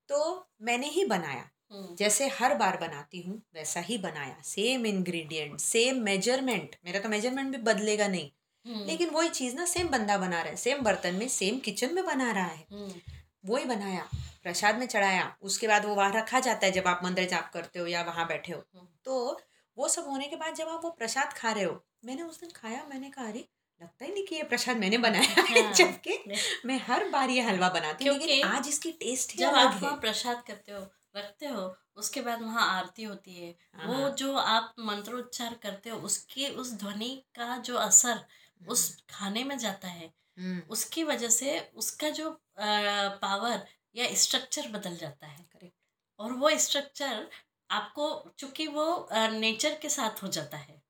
तो 0.08 0.48
मैंने 0.62 0.86
ही 0.86 1.04
बनाया। 1.04 1.48
जैसे 1.72 2.28
हर 2.28 2.54
बार 2.54 2.76
बनाती 2.76 3.20
हूँ 3.20 3.42
वैसा 3.54 3.80
ही 3.80 3.98
बनाया। 3.98 4.40
Same 4.44 4.86
ingredient 4.86 5.60
same 5.60 6.02
measurement. 6.02 6.76
मेरा 6.84 7.00
तो 7.00 7.08
मेज़रमेंट 7.08 7.50
भी 7.56 7.62
बदलेगा 7.62 8.08
नहीं। 8.08 8.30
हम्म। 8.66 8.84
लेकिन 8.86 9.10
वही 9.10 9.28
चीज़ 9.28 9.56
ना 9.56 9.64
सेम 9.64 9.88
बंदा 9.88 10.18
बना 10.18 10.40
रहा 10.42 10.50
है 10.50 10.56
सेम 10.56 10.82
बर्तन 10.82 11.14
में 11.14 11.28
सेम 11.28 11.58
किचन 11.58 11.94
में 11.94 12.04
बना 12.06 12.30
रहा 12.32 12.44
है। 12.44 12.66
हम्म। 12.72 13.00
वही 13.46 13.64
बनाया 13.64 14.08
प्रसाद 14.42 14.78
में 14.78 14.86
चढ़ाया 14.86 15.36
उसके 15.42 15.68
बाद 15.68 15.84
वो 15.84 15.94
वहाँ 15.94 16.12
रखा 16.12 16.40
जाता 16.40 16.66
है 16.66 16.72
जब 16.72 16.86
आप 16.86 17.00
मंदिर 17.04 17.28
जाप 17.28 17.50
करते 17.54 17.78
हो 17.78 17.86
या 17.86 18.02
वहाँ 18.02 18.26
बैठे 18.26 18.52
हो। 18.52 18.86
तो 19.04 19.40
वो 19.76 19.88
सब 19.88 20.06
होने 20.08 20.26
के 20.28 20.36
बाद 20.36 20.54
जब 20.54 20.68
आप 20.68 20.80
वो 20.84 20.90
प्रसाद 20.90 21.32
खा 21.32 21.52
रहे 21.52 21.64
हो 21.64 21.84
मैंने 22.04 22.22
उस 22.22 22.40
दिन 22.40 22.50
खाया 22.56 22.84
मैंने 22.90 23.10
कहा 23.10 23.26
अरे 23.26 23.44
लगता 23.80 24.04
ही 24.04 24.12
नहीं 24.12 24.24
कि 24.24 24.34
ये 24.34 24.42
प्रसाद 24.42 24.76
मैंने 24.76 24.98
बनाया 24.98 25.42
है। 25.42 25.62
हाँ, 25.62 25.72
जबकि 25.74 26.18
मैं 26.66 26.80
हर 26.86 27.08
बार 27.08 27.30
ये 27.30 27.40
हलवा 27.40 27.68
बनाती 27.68 28.04
हूँ 28.04 28.16
लेकिन 28.18 28.44
आज 28.44 28.68
इसकी 28.68 28.92
टेस्ट 28.92 29.36
जब 29.38 29.54
आप 29.54 29.78
वहाँ 29.82 29.96
प्रसाद 29.96 30.42
करते 30.46 30.72
हो 30.72 30.80
रखते 31.16 31.46
हो 31.46 31.74
उसके 31.96 32.20
बाद 32.20 32.42
वहाँ 32.42 32.66
आरती 32.70 33.02
होती 33.02 33.34
है 33.34 33.50
वो 33.76 33.94
हाँ। 33.94 34.10
जो 34.12 34.34
आप 34.36 34.74
मंत्रोच्चार 34.80 35.54
करते 35.62 35.90
हो 35.90 35.98
उसके 36.00 36.48
उस 36.54 36.72
ध्वनि 36.74 37.14
का 37.34 37.56
जो 37.58 37.76
असर 37.78 38.20
उस 38.60 38.88
हम्म। 38.90 39.14
खाने 39.14 39.44
में 39.44 39.56
जाता 39.58 39.88
है 39.88 40.12
हम्म। 40.38 40.60
उसकी 40.70 41.04
वजह 41.04 41.28
से 41.30 41.58
उसका 41.76 42.10
जो 42.10 42.30
पावर 42.58 43.66
या 43.96 44.14
स्ट्रक्चर 44.14 44.68
बदल 44.68 44.96
जाता 44.96 45.26
है 45.26 45.44
करेक्ट 45.52 45.74
और 46.20 46.32
वो 46.32 46.50
स्ट्रक्चर 46.58 47.28
आपको 47.70 48.08
चूँकि 48.38 48.66
वो 48.68 48.86
नेचर 49.12 49.78
के 49.82 49.88
साथ 49.88 50.22
हो 50.22 50.28
जाता 50.28 50.56
है 50.58 50.82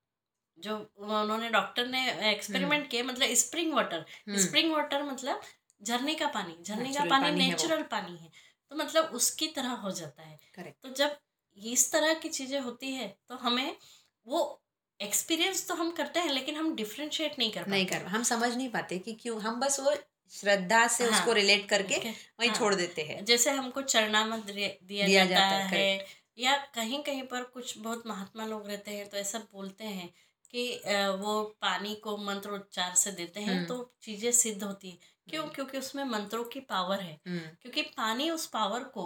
जो 0.59 0.76
उन्होंने 0.99 1.49
डॉक्टर 1.50 1.87
ने 1.87 2.00
एक्सपेरिमेंट 2.30 2.80
हम्म। 2.80 2.90
किए 2.90 3.02
मतलब 3.02 3.35
स्प्रिंग 3.35 3.73
वाटर 3.75 4.04
स्प्रिंग 4.38 4.73
वाटर 4.73 5.02
मतलब 5.02 5.40
झरने 5.83 6.14
का 6.14 6.26
पानी 6.28 6.56
झरने 6.62 6.92
का 6.92 7.04
पानी 7.04 7.30
नेचुरल 7.38 7.83
पानी 7.90 8.16
है 8.16 8.30
तो 8.70 8.76
मतलब 8.76 9.11
उसकी 9.14 9.46
तरह 9.49 9.70
हो 9.82 9.90
जाता 9.92 10.23
है। 10.23 10.38
करेक्ट। 10.54 10.82
तो 10.82 10.90
जब 10.94 11.16
इस 11.56 11.90
तरह 11.92 12.14
की 12.14 12.28
चीज़ें 12.28 12.58
होती 12.61 12.92
है 12.92 13.08
तो 13.28 13.37
हमें 13.37 13.76
वो 14.26 14.40
एक्सपीरियंस 15.00 15.66
तो 15.68 15.75
हम 15.75 15.90
करते 15.90 16.20
हैं 16.20 16.32
लेकिन 16.32 16.56
हम 16.56 16.75
डिफ्रेंशिएट 16.76 17.38
नहीं 17.38 17.50
कर 17.52 17.61
पाते। 17.61 17.70
नहीं 17.70 17.87
कर 17.87 18.04
हम 18.06 18.23
समझ 18.25 18.54
नहीं 18.56 18.68
पाते 18.68 18.99
कि 18.99 19.12
क्यों 19.14 19.40
हम 19.40 19.61
बस 19.61 19.80
वो 19.80 19.94
श्रद्धा 20.32 20.87
से 20.88 21.04
हाँ, 21.04 21.11
उसको 21.12 21.32
रिलेट 21.32 21.68
करके 21.68 21.96
वही 21.99 22.49
हाँ, 22.49 22.56
छोड़ 22.58 22.75
देते 22.75 23.02
हैं। 23.02 23.25
जैसे 23.25 23.50
हमको 23.50 23.82
चरणामत 23.82 24.44
दिया, 24.44 24.68
दिया 24.82 25.08
जाता, 25.08 25.28
जाता 25.28 25.56
है, 25.56 25.78
है 25.78 26.06
या 26.38 26.56
कहीं 26.75 27.02
कहीं 27.02 27.23
पर 27.23 27.42
कुछ 27.42 27.76
बहुत 27.78 28.06
महात्मा 28.06 28.46
लोग 28.46 28.66
रहते 28.68 28.90
हैं 28.90 29.08
तो 29.08 29.16
ऐसा 29.16 29.38
बोलते 29.52 29.85
हैं 29.85 30.08
कि 30.50 30.80
वो 31.20 31.42
पानी 31.62 31.94
को 31.94 32.16
मंत्रोच्चार 32.16 32.94
से 32.94 33.12
देते 33.12 33.40
हैं 33.40 33.54
हम्म। 33.54 33.66
तो 33.66 33.94
चीज़ें 34.02 34.30
सिद्ध 34.32 34.62
होती 34.62 34.90
है। 34.90 34.99
क्यों? 35.28 35.42
हम्म। 35.42 35.54
क्योंकि 35.54 35.78
उसमें 35.78 36.02
मंत्रों 36.04 36.45
की 36.45 36.61
पावर 36.61 37.00
है। 37.00 37.18
हम्म। 37.28 37.49
क्योंकि 37.62 37.83
पानी 37.97 38.30
उस 38.30 38.47
पावर 38.47 38.85
को 38.97 39.04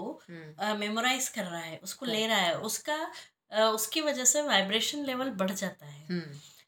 मेमोराइज 0.79 1.29
कर 1.29 1.45
रहा 1.45 1.61
है 1.61 1.79
उसको 1.83 2.07
ले 2.07 2.27
रहा 2.27 2.39
है। 2.39 2.59
उसका 2.61 2.97
उसकी 3.67 4.01
वजह 4.01 4.25
से 4.25 4.43
वाइब्रेशन 4.43 5.05
लेवल 5.05 5.31
बढ़ 5.35 5.51
जाता 5.53 5.87
है। 5.87 6.21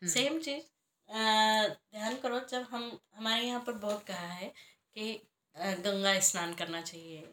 सेम 0.09 0.39
चीज़ 0.41 0.65
ध्यान 1.09 2.17
करो 2.17 2.41
जब 2.51 2.67
हम 2.71 2.91
हमारे 3.17 3.43
यहाँ 3.43 3.61
पर 3.61 3.73
बहुत 3.73 4.05
कहा 4.07 4.27
है 4.27 4.53
कि 4.97 5.13
गंगा 5.55 6.19
स्नान 6.21 6.55
करना 6.55 6.81
चाहिए। 6.81 7.29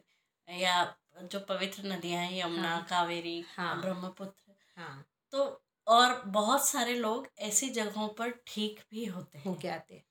या 0.48 0.76
जो 1.24 1.40
पवित्र 1.40 1.84
नदियाँ 1.86 2.22
हैं 2.24 2.40
यमुना 2.40 2.70
हाँ, 2.70 2.86
कावेरी 2.90 3.40
हाँ, 3.48 3.82
ब्रह्मपुत्र। 3.82 4.56
हाँ, 4.78 5.06
तो 5.34 5.64
और 5.88 6.22
बहुत 6.28 6.68
सारे 6.68 6.96
लोग 6.96 7.28
ऐसी 7.40 7.70
जगहों 7.70 8.08
पर 8.10 8.32
ठीक 8.48 8.80
भी 8.92 9.06
होते 9.06 9.38
हैं। 9.38 9.46
होके 9.46 9.68
आते 9.68 10.04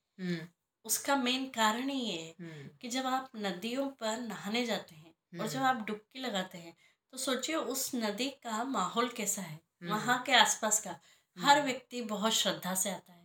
उसका 0.89 1.17
मेन 1.19 1.45
कारण 1.55 1.89
ही 1.89 2.01
ये 2.01 2.19
है 2.19 2.49
कि 2.83 2.89
जब 2.89 3.07
आप 3.09 3.31
नदियों 3.37 3.87
पर 4.01 4.19
नहाने 4.21 4.65
जाते 4.67 4.95
हैं 4.95 5.41
और 5.41 5.49
जब 5.49 5.63
आप 5.65 5.85
डुबकी 5.87 6.21
लगाते 6.21 6.59
हैं 6.59 6.77
तो 7.13 7.19
सोचिए 7.19 7.55
उस 7.75 7.91
नदी 7.95 8.29
का 8.45 8.65
माहौल 8.65 9.09
कैसा 9.17 9.43
है 9.43 9.61
वहाँ 9.85 10.23
के 10.27 10.33
आसपास 10.35 10.81
का। 10.81 10.99
हर 11.37 11.63
व्यक्ति 11.63 12.01
बहुत 12.03 12.33
श्रद्धा 12.33 12.75
से 12.75 12.91
आता 12.91 13.13
है। 13.13 13.17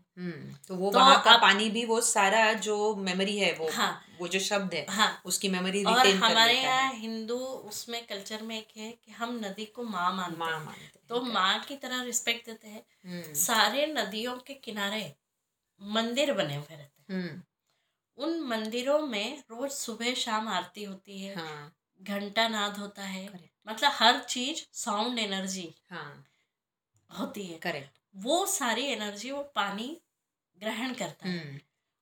तो 0.67 0.75
वो 0.75 0.91
तो 0.91 1.00
वहाँ 1.00 1.22
का 1.24 1.36
पानी 1.38 1.70
भी 1.70 1.84
वो 1.86 2.00
सारा 2.01 2.41
जो 2.65 2.74
मेमोरी 2.98 3.38
है 3.38 3.51
वो 3.53 3.70
हाँ। 3.74 3.91
वो 4.20 4.27
जो 4.27 4.39
शब्द 4.39 4.74
है 4.74 4.86
हाँ। 4.89 5.22
उसकी 5.25 5.50
मेमोरी 5.50 5.84
और 5.84 6.08
हमारे 6.08 6.53
यहाँ 6.53 6.91
हिंदू 6.93 7.38
उसमें 7.70 8.05
कल्चर 8.08 8.41
में 8.41 8.55
एक 8.58 8.77
है 8.77 8.91
कि 9.05 9.12
हम 9.12 9.39
नदी 9.46 9.65
को 9.75 9.84
माँ 9.86 10.12
मानते 10.13 10.38
माँ 10.38 10.60
मानते 10.60 11.00
तो 11.10 11.22
माँ 11.24 11.60
की 11.60 11.75
तरह 11.75 12.03
रिस्पेक्ट 12.03 12.46
देते 12.46 12.67
हैं। 12.67 13.34
सारे 13.36 13.86
नदियों 13.88 14.38
के 14.48 14.53
किनारे 14.63 15.03
मंदिर 15.82 16.34
बने 16.34 16.55
हुए 16.55 16.75
रहते 16.75 17.13
हैं। 17.13 17.43
उन 18.17 18.39
मंदिरों 18.39 19.00
में 19.00 19.39
रोज 19.39 19.72
सुबह 19.72 20.13
शाम 20.13 20.48
आरती 20.48 20.84
होती 20.84 21.20
है। 21.20 21.36
हाँ। 21.36 21.75
घंटा 22.01 22.48
नाद 22.48 22.77
होता 22.77 23.03
है। 23.03 23.50
मतलब 23.67 23.91
हर 23.93 24.20
चीज़ 24.20 24.65
साउंड 24.74 25.20
एनर्जी 25.20 25.75
हाँ। 25.91 26.25
होती 27.20 27.43
है। 27.43 27.58
करेक्ट 27.58 27.98
वो 28.15 28.46
सारी 28.46 28.86
एनर्जी 28.86 29.32
वो 29.32 29.43
पानी 29.43 30.01
ग्रहण 30.58 30.93
करता 30.93 31.27
है। 31.27 31.39
हम्म। 31.39 31.60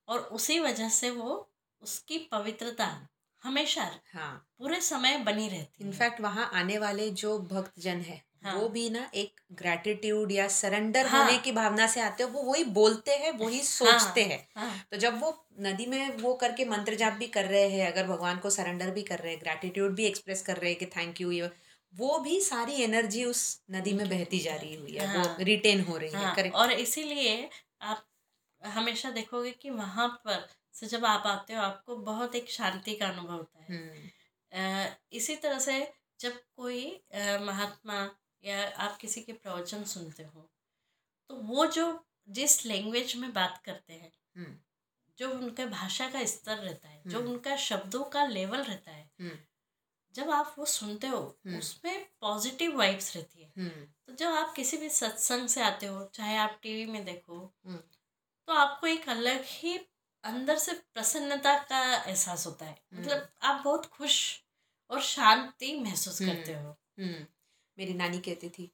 और 0.08 0.20
उसी 0.20 0.60
वजह 0.60 0.90
से 0.90 1.10
वो 1.10 1.52
उसकी 1.82 2.18
पवित्रता 2.18 3.08
हमेशा 3.44 4.00
हाँ। 4.14 4.48
पूरे 4.58 4.82
समय 4.82 5.18
बनी 5.18 5.50
रहती 5.50 5.84
इनफैक्ट 5.84 6.22
वहाँ 6.22 6.52
आने 6.54 6.78
वाले 6.78 7.10
जो 7.10 7.40
भक्त 7.40 7.80
जन 7.80 8.02
है 8.02 8.31
हाँ. 8.44 8.54
वो 8.56 8.68
भी 8.70 8.90
ना 8.90 9.10
एक 9.16 9.42
ग्रेटिट्यूड 9.54 10.32
या 10.32 10.48
सरेंडर 10.50 11.06
हाँ. 11.06 11.24
होने 11.24 11.38
की 11.38 11.52
भावना 11.52 11.88
से 11.88 12.02
आते 12.02 12.24
हो 12.24 12.30
वो 12.30 12.44
वही 12.44 12.64
बोलते 12.74 13.16
हैं 13.16 13.32
वही 13.32 13.58
हाँ, 13.58 13.66
सोचते 13.66 14.24
हैं 14.24 14.48
हाँ. 14.56 14.72
तो 14.92 14.98
जब 14.98 15.20
वो 15.22 15.34
नदी 15.60 15.86
में 15.86 16.18
वो 16.18 16.34
करके 16.36 16.66
मंत्र 16.66 16.96
जाप 16.96 17.14
भी 17.14 17.28
कर 17.30 17.46
रहे 17.46 17.68
हैं 17.70 17.92
अगर 17.92 18.08
भगवान 18.08 18.38
को 18.38 18.50
सरेंडर 18.50 18.92
भी 18.92 19.02
कर 19.02 19.20
रहे 19.20 19.32
हैं 19.32 19.42
ग्रेटिट्यूड 19.42 19.96
भी 19.96 20.06
एक्सप्रेस 20.06 20.42
कर 20.42 20.58
रहे 20.58 20.70
हैं 20.70 20.80
कि 20.80 20.86
थैंक 20.98 21.22
यू 21.22 21.32
ये 21.32 21.50
वो 21.94 22.18
भी 22.20 22.40
सारी 22.42 22.82
एनर्जी 22.84 23.24
उस 23.26 23.44
नदी 23.72 23.94
में 23.94 24.08
बहती 24.10 24.40
जा 24.40 24.56
रही 24.56 24.76
हुई 24.76 24.92
है 24.92 25.08
हाँ, 25.08 25.18
वो 25.18 25.44
रिटेन 25.44 25.82
हो 25.82 25.98
रही 25.98 26.10
हाँ, 26.10 26.26
है 26.26 26.36
करेक्ट 26.36 26.56
और 26.56 26.72
इसीलिए 26.72 27.50
आप 27.84 28.06
हमेशा 28.62 29.10
देखोगे 29.12 29.52
कि 29.52 29.70
वहाँ 29.70 30.08
पर 30.26 30.48
से 30.76 30.88
जब 30.88 31.06
आप 31.06 31.24
आते 31.28 31.54
हो 31.54 31.62
आपको 31.62 31.96
बहुत 32.04 32.36
एक 32.36 32.50
शांति 32.50 32.94
का 32.96 33.08
अनुभव 33.08 33.34
होता 33.34 33.64
है 33.64 33.76
हम्म। 33.76 35.18
इसी 35.18 35.36
तरह 35.36 35.60
से 35.60 35.82
जब 36.20 36.34
कोई 36.56 36.86
महात्मा 37.42 38.00
या 38.44 38.68
आप 38.78 38.98
किसी 38.98 39.22
के 39.22 39.34
प्रवचन 39.34 39.84
सुनते 39.84 40.24
हो 40.24 40.50
तो 41.30 41.36
वो 41.36 41.66
जो 41.66 41.88
जिस 42.30 42.66
लैंग्वेज 42.66 43.16
में 43.16 43.32
बात 43.34 43.62
करते 43.66 43.94
हैं 43.94 44.12
हम्म। 44.38 44.58
जो 45.18 45.30
उनका 45.32 45.66
भाषा 45.66 46.10
का 46.10 46.26
स्तर 46.26 46.58
रहता 46.58 46.90
है 46.90 47.02
जो 47.06 47.20
हम्म। 47.20 47.32
उनका 47.32 47.56
शब्दों 47.56 48.04
का 48.04 48.26
लेवल 48.26 48.64
रहता 48.64 48.92
है 48.92 49.10
जब 50.16 50.30
आप 50.30 50.56
वो 50.58 50.66
सुनते 50.66 51.08
हो 51.08 51.20
हम्म। 51.46 51.58
उसमें 51.58 52.06
पॉजिटिव 52.22 52.78
वाइब्स 52.78 53.16
रहती 53.16 53.42
है 53.42 53.52
हम्म। 53.58 53.86
तो 54.08 54.14
जब 54.14 54.28
आप 54.28 54.54
किसी 54.54 54.78
भी 54.78 54.90
सत्संग 54.90 55.48
से 55.48 55.62
आते 55.62 55.86
हो 55.86 56.04
चाहे 56.14 56.38
आप 56.38 56.60
टीवी 56.64 56.86
में 56.86 57.04
देखो 57.06 57.40
हम्म। 57.66 57.78
तो 58.48 58.54
आपको 58.54 58.88
एक 58.88 59.10
अलग 59.10 59.44
ही 59.46 59.78
अंदर 60.24 60.58
से 60.58 60.74
प्रसन्नता 60.94 61.58
का 61.64 61.82
एहसास 61.96 62.46
होता 62.48 62.66
है 62.66 62.78
मतलब 62.94 63.30
आप 63.42 63.64
बहुत 63.64 63.86
खुश 63.86 64.18
और 64.90 65.02
शांति 65.02 65.80
महसूस 65.80 66.20
करते 66.20 66.54
हो 66.54 66.78
मेरी 67.78 67.94
नानी 67.94 68.20
कहती 68.20 68.50
थी 68.50 68.70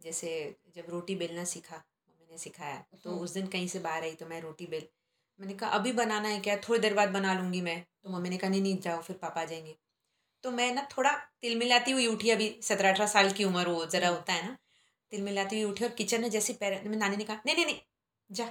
जैसे 0.00 0.30
जब 0.76 0.90
रोटी 0.90 1.14
बेलना 1.14 1.44
सीखा 1.44 1.76
मम्मी 1.76 2.26
ने 2.30 2.38
सिखाया 2.38 2.84
तो 3.04 3.16
उस 3.18 3.30
दिन 3.30 3.46
कहीं 3.46 3.68
से 3.68 3.78
बाहर 3.78 4.02
आई 4.02 4.14
तो 4.14 4.26
मैं 4.26 4.40
रोटी 4.40 4.66
बेल 4.66 4.86
मैंने 5.40 5.54
कहा 5.54 5.70
अभी 5.70 5.92
बनाना 5.92 6.28
है 6.28 6.40
क्या? 6.40 6.56
थोड़ी 6.58 6.80
देर 6.80 6.94
बाद 6.94 7.08
बना 7.08 7.32
लूँगी 7.34 7.60
मैं। 7.60 7.80
तो 8.02 8.10
मम्मी 8.10 8.28
ने 8.30 8.36
कहा 8.36 8.50
नहीं 8.50 8.60
नहीं 8.62 8.78
जाओ 8.80 9.00
फिर 9.02 9.16
पापा 9.16 9.44
जाएँगे। 9.44 9.74
तो 10.44 10.50
मैं 10.50 10.72
ना 10.74 10.86
थोड़ा 10.96 11.12
तिल 11.42 11.56
मिलाती 11.58 11.90
हुई 11.90 12.06
उठी 12.06 12.30
अभी 12.30 12.48
सत्रह 12.62 12.90
अठारह 12.90 13.06
साल 13.06 13.30
की 13.32 13.44
उम्र 13.44 13.68
वो 13.68 13.86
ज़रा 13.86 14.08
हम्म। 14.08 14.16
होता 14.16 14.32
है 14.32 14.46
ना 14.46 14.56
तिल 15.12 15.22
मिलाती 15.22 15.60
हुई 15.60 15.70
उठी 15.70 15.84
और 15.84 15.90
किचन 15.92 16.20
में 16.20 16.30
जैसे 16.30 16.52
पैर 16.52 16.80
में 16.88 16.96
नानी 16.96 17.16
ने 17.16 17.24
कहा 17.24 17.40
नहीं 17.46 17.56
नहीं 17.56 17.66
नहीं 17.66 17.80
जा 18.30 18.46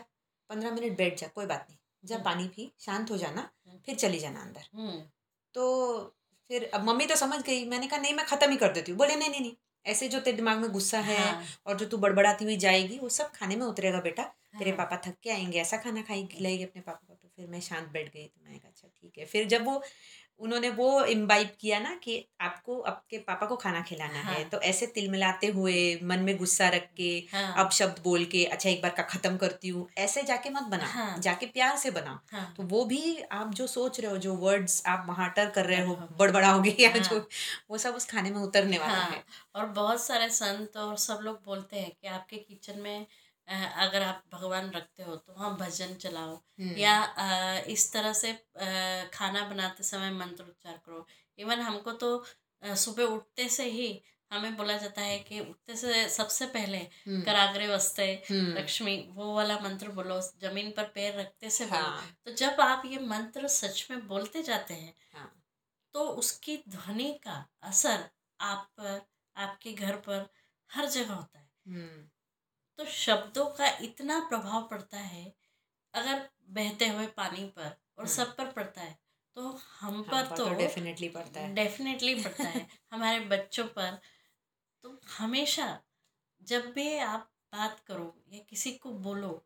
पंद्रह 0.49 0.71
मिनट 0.71 0.97
बैठ 0.97 1.19
जा 1.19 1.27
कोई 1.35 1.45
बात 1.45 1.65
नहीं 1.69 1.77
जब 2.03 2.15
हम्म। 2.15 2.25
पानी 2.25 2.47
पी 2.47 2.71
शांत 2.79 3.11
हो 3.11 3.17
जाना 3.17 3.41
हम्म। 3.41 3.79
फिर 3.85 3.95
चली 3.95 4.19
जाना 4.19 4.41
अंदर। 4.41 4.67
हम्म। 4.75 4.99
तो 5.53 5.65
फिर 6.49 6.69
अब 6.73 6.83
मम्मी 6.83 7.05
तो 7.05 7.15
समझ 7.15 7.41
गई 7.43 7.65
मैंने 7.65 7.87
कहा 7.87 7.99
नहीं 7.99 8.13
मैं 8.13 8.25
ख़त्म 8.25 8.49
ही 8.51 8.57
कर 8.57 8.73
देती 8.73 8.91
हूँ। 8.91 8.97
बोले 8.97 9.15
नहीं 9.15 9.29
नहीं 9.29 9.41
नहीं 9.41 9.55
ऐसे 9.85 10.07
जो 10.07 10.19
तेरे 10.19 10.37
दिमाग 10.37 10.59
में 10.59 10.69
गुस्सा 10.71 10.99
है 11.01 11.17
हाँ। 11.17 11.43
और 11.65 11.77
जो 11.77 11.85
तू 11.85 11.97
बड़बड़ाती 11.97 12.45
हुई 12.45 12.57
जाएगी 12.57 12.97
वो 12.99 13.09
सब 13.11 13.31
खाने 13.31 13.55
में 13.55 13.65
उतरेगा 13.65 14.01
बेटा। 14.01 14.23
तेरे 14.59 14.71
हाँ। 14.71 14.77
पापा 14.77 14.97
थक 15.05 15.15
के 15.23 15.29
आएँगे 15.29 15.59
ऐसा 15.61 15.77
खाना 15.77 16.01
खाई 16.01 16.25
खिलाएगी 16.27 16.63
अपने 16.63 16.81
पापा 16.81 17.05
को 17.07 17.13
तो 17.15 17.27
फिर 17.29 17.47
मैं 17.47 17.59
शांत 17.61 17.87
बैठ 17.89 18.11
गई 18.13 18.25
तो 18.27 18.41
मैंने 18.43 18.57
कहा 18.59 18.69
अच्छा 18.69 18.87
ठीक 18.89 19.17
है। 19.17 19.25
फिर 19.25 19.47
जब 19.47 19.65
वो 19.65 19.81
उन्होंने 20.41 20.69
वो 20.69 21.03
इम्बाइब 21.05 21.49
किया 21.59 21.79
ना 21.79 21.93
कि 21.95 22.13
आपको 22.41 22.79
आपके 22.81 23.17
पापा 23.17 23.45
को 23.45 23.55
खाना 23.55 23.81
खिलाना 23.81 24.21
हाँ. 24.21 24.33
है। 24.33 24.43
तो 24.49 24.59
ऐसे 24.63 24.85
तिलमिलाते 24.87 25.47
हुए 25.47 25.75
मन 26.03 26.19
में 26.19 26.35
गुस्सा 26.37 26.69
रख 26.69 26.87
के 26.97 27.09
हाँ 27.33 27.53
अब 27.57 27.69
शब्द 27.71 28.01
बोल 28.03 28.25
के 28.25 28.43
अच्छा 28.45 28.69
एक 28.69 28.81
बार 28.81 28.91
का 28.97 29.03
ख़त्म 29.03 29.37
करती 29.37 29.67
हूँ 29.67 29.87
ऐसे 29.97 30.23
जाके 30.23 30.49
मत 30.49 30.63
बनाओ 30.71 30.89
हाँ। 30.89 31.17
जाके 31.19 31.45
प्यार 31.45 31.77
से 31.77 31.91
बनाओ 31.91 32.17
हाँ 32.31 32.53
तो 32.57 32.63
वो 32.63 32.83
भी 32.85 33.01
आप 33.31 33.53
जो 33.53 33.67
सोच 33.67 33.99
रहे 33.99 34.11
हो 34.11 34.17
जो 34.17 34.35
वर्ड्स 34.37 34.81
आप 34.87 35.05
वहाँ 35.07 35.29
टर 35.35 35.49
कर 35.49 35.65
रहे 35.65 35.85
हो 35.85 35.93
हाँ। 35.95 36.07
बड़बड़ाओगे 36.19 36.75
या 36.79 36.89
हाँ। 36.89 36.99
जो 36.99 37.19
वो 37.69 37.77
सब 37.77 37.95
उस 37.95 38.05
खाने 38.05 38.29
में 38.31 38.41
उतरने 38.41 38.77
वाला 38.77 38.93
हाँ 38.93 39.09
है 39.11 39.23
और 39.55 39.65
बहुत 39.71 40.03
सारे 40.03 40.29
संत 40.31 40.77
और 40.77 40.97
सब 40.99 41.19
लोग 41.23 41.41
बोलते 41.45 41.79
हैं 41.79 41.91
कि 41.91 42.07
आपके 42.09 42.37
किचन 42.37 42.79
में 42.79 43.05
अ, 43.51 43.55
अगर 43.85 44.01
आप 44.01 44.23
भगवान 44.33 44.69
रखते 44.71 45.03
हो 45.03 45.15
तो 45.15 45.33
वहाँ 45.33 45.55
भजन 45.57 45.93
चलाओ। 45.95 46.35
हम्म, 46.35 46.75
या 46.77 46.93
अ, 47.01 47.63
इस 47.67 47.91
तरह 47.93 48.13
से 48.13 48.31
अ, 48.31 49.09
खाना 49.13 49.43
बनाते 49.49 49.83
समय 49.83 50.11
मंत्र 50.11 50.43
उच्चार 50.43 50.77
करो। 50.85 51.05
इवन 51.39 51.59
हमको 51.61 51.91
तो 52.03 52.15
अ, 52.63 52.73
सुबह 52.75 53.03
उठते 53.03 53.47
से 53.49 53.63
ही 53.69 53.89
हमें 54.31 54.55
बोला 54.57 54.75
जाता 54.77 55.01
है 55.01 55.17
कि 55.19 55.39
उठते 55.39 55.75
से 55.75 56.07
सबसे 56.09 56.45
पहले 56.47 56.77
हम्म, 56.77 57.21
कराग्रे 57.21 57.67
वस्ते 57.67 58.05
हम्म, 58.29 58.53
लक्ष्मी 58.57 58.95
वो 59.13 59.33
वाला 59.35 59.57
मंत्र 59.59 59.89
बोलो 59.91 60.19
ज़मीन 60.41 60.71
पर 60.71 60.83
पैर 60.95 61.19
रखते 61.19 61.49
से 61.49 61.65
बोलो। 61.65 61.81
हाँ। 61.81 62.05
तो 62.25 62.31
जब 62.33 62.61
आप 62.61 62.83
ये 62.85 62.99
मंत्र 63.07 63.47
सच 63.47 63.87
में 63.91 64.07
बोलते 64.07 64.43
जाते 64.43 64.73
हैं 64.73 64.93
हाँ। 65.13 65.27
तो 65.95 66.07
उसकी 66.21 66.57
ध्वनि 66.69 67.11
का 67.23 67.45
असर 67.63 68.09
आप 68.39 68.67
पर 68.79 69.01
आपके 69.35 69.73
घर 69.73 69.95
पर 70.07 70.27
हर 70.69 70.85
जगह 70.89 71.13
होता 71.13 71.39
है। 71.39 71.49
हम्म, 71.67 72.07
तो 72.77 72.85
शब्दों 72.85 73.45
का 73.45 73.77
इतना 73.81 74.19
प्रभाव 74.19 74.67
पड़ता 74.67 74.97
है 74.97 75.35
अगर 75.93 76.29
बहते 76.49 76.87
हुए 76.87 77.07
पानी 77.07 77.45
पर 77.45 77.63
और 77.63 78.05
हम्म। 78.05 78.07
सब 78.07 78.35
पर 78.35 78.51
पड़ता 78.51 78.81
है 78.81 78.99
तो 79.35 79.59
हम 79.79 79.93
हाँ, 79.93 80.03
पर 80.03 80.29
पर 80.29 80.37
तो 80.37 80.49
डेफिनेटली 80.49 81.09
पड़ता 81.09 81.39
है। 81.39 81.53
डेफिनेटली 81.53 82.15
पड़ता 82.15 82.43
है। 82.43 82.67
हमारे 82.91 83.19
बच्चों 83.19 83.65
पर। 83.65 83.99
तो 84.83 85.01
हमेशा 85.17 85.79
जब 86.41 86.71
भी 86.71 86.97
आप 86.97 87.31
बात 87.53 87.79
करो 87.79 88.23
या 88.33 88.39
किसी 88.49 88.71
को 88.71 88.91
बोलो 88.91 89.45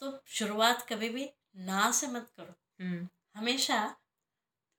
तो 0.00 0.22
शुरुआत 0.26 0.86
कभी 0.88 1.08
भी 1.08 1.30
ना 1.56 1.90
से 1.90 2.06
मत 2.06 2.32
करो। 2.36 2.84
हम्म, 2.84 3.08
हमेशा 3.36 3.96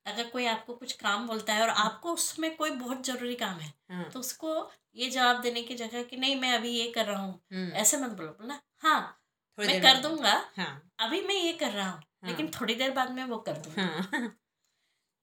अगर 0.06 0.30
कोई 0.30 0.46
आपको 0.46 0.74
कुछ 0.74 0.92
काम 0.92 1.26
बोलता 1.26 1.54
है 1.54 1.62
और 1.62 1.68
आपको 1.68 2.12
उसमें 2.12 2.56
कोई 2.56 2.70
बहुत 2.70 3.06
ज़रूरी 3.06 3.34
काम 3.34 3.58
है 3.58 3.74
हाँ, 3.90 4.10
तो 4.10 4.20
उसको 4.20 4.70
ये 4.96 5.08
जवाब 5.10 5.40
देने 5.42 5.62
की 5.62 5.74
जगह 5.74 6.02
कि 6.02 6.16
नहीं 6.16 6.36
मैं 6.36 6.52
अभी 6.52 6.70
ये 6.70 6.90
कर 6.90 7.04
रहा 7.06 7.22
हूँ। 7.22 7.40
हम्म, 7.52 7.72
ऐसे 7.72 7.96
मत 7.96 8.10
बोलो 8.10 8.28
बोलना 8.30 8.60
हाँ 8.82 9.00
मैं 9.58 9.80
कर 9.82 10.00
दूँगा 10.02 10.32
हाँ। 10.56 10.90
अभी 11.00 11.20
मैं 11.20 11.34
ये 11.34 11.52
कर 11.52 11.70
रहा 11.70 11.88
हूँ 11.90 12.00
हाँ, 12.00 12.30
लेकिन 12.30 12.50
थोड़ी 12.50 12.74
देर 12.74 12.90
बाद 12.90 13.10
में 13.10 13.24
वो 13.24 13.36
कर 13.38 13.56
दूँगा। 13.56 13.82
हाँ। 13.82 14.36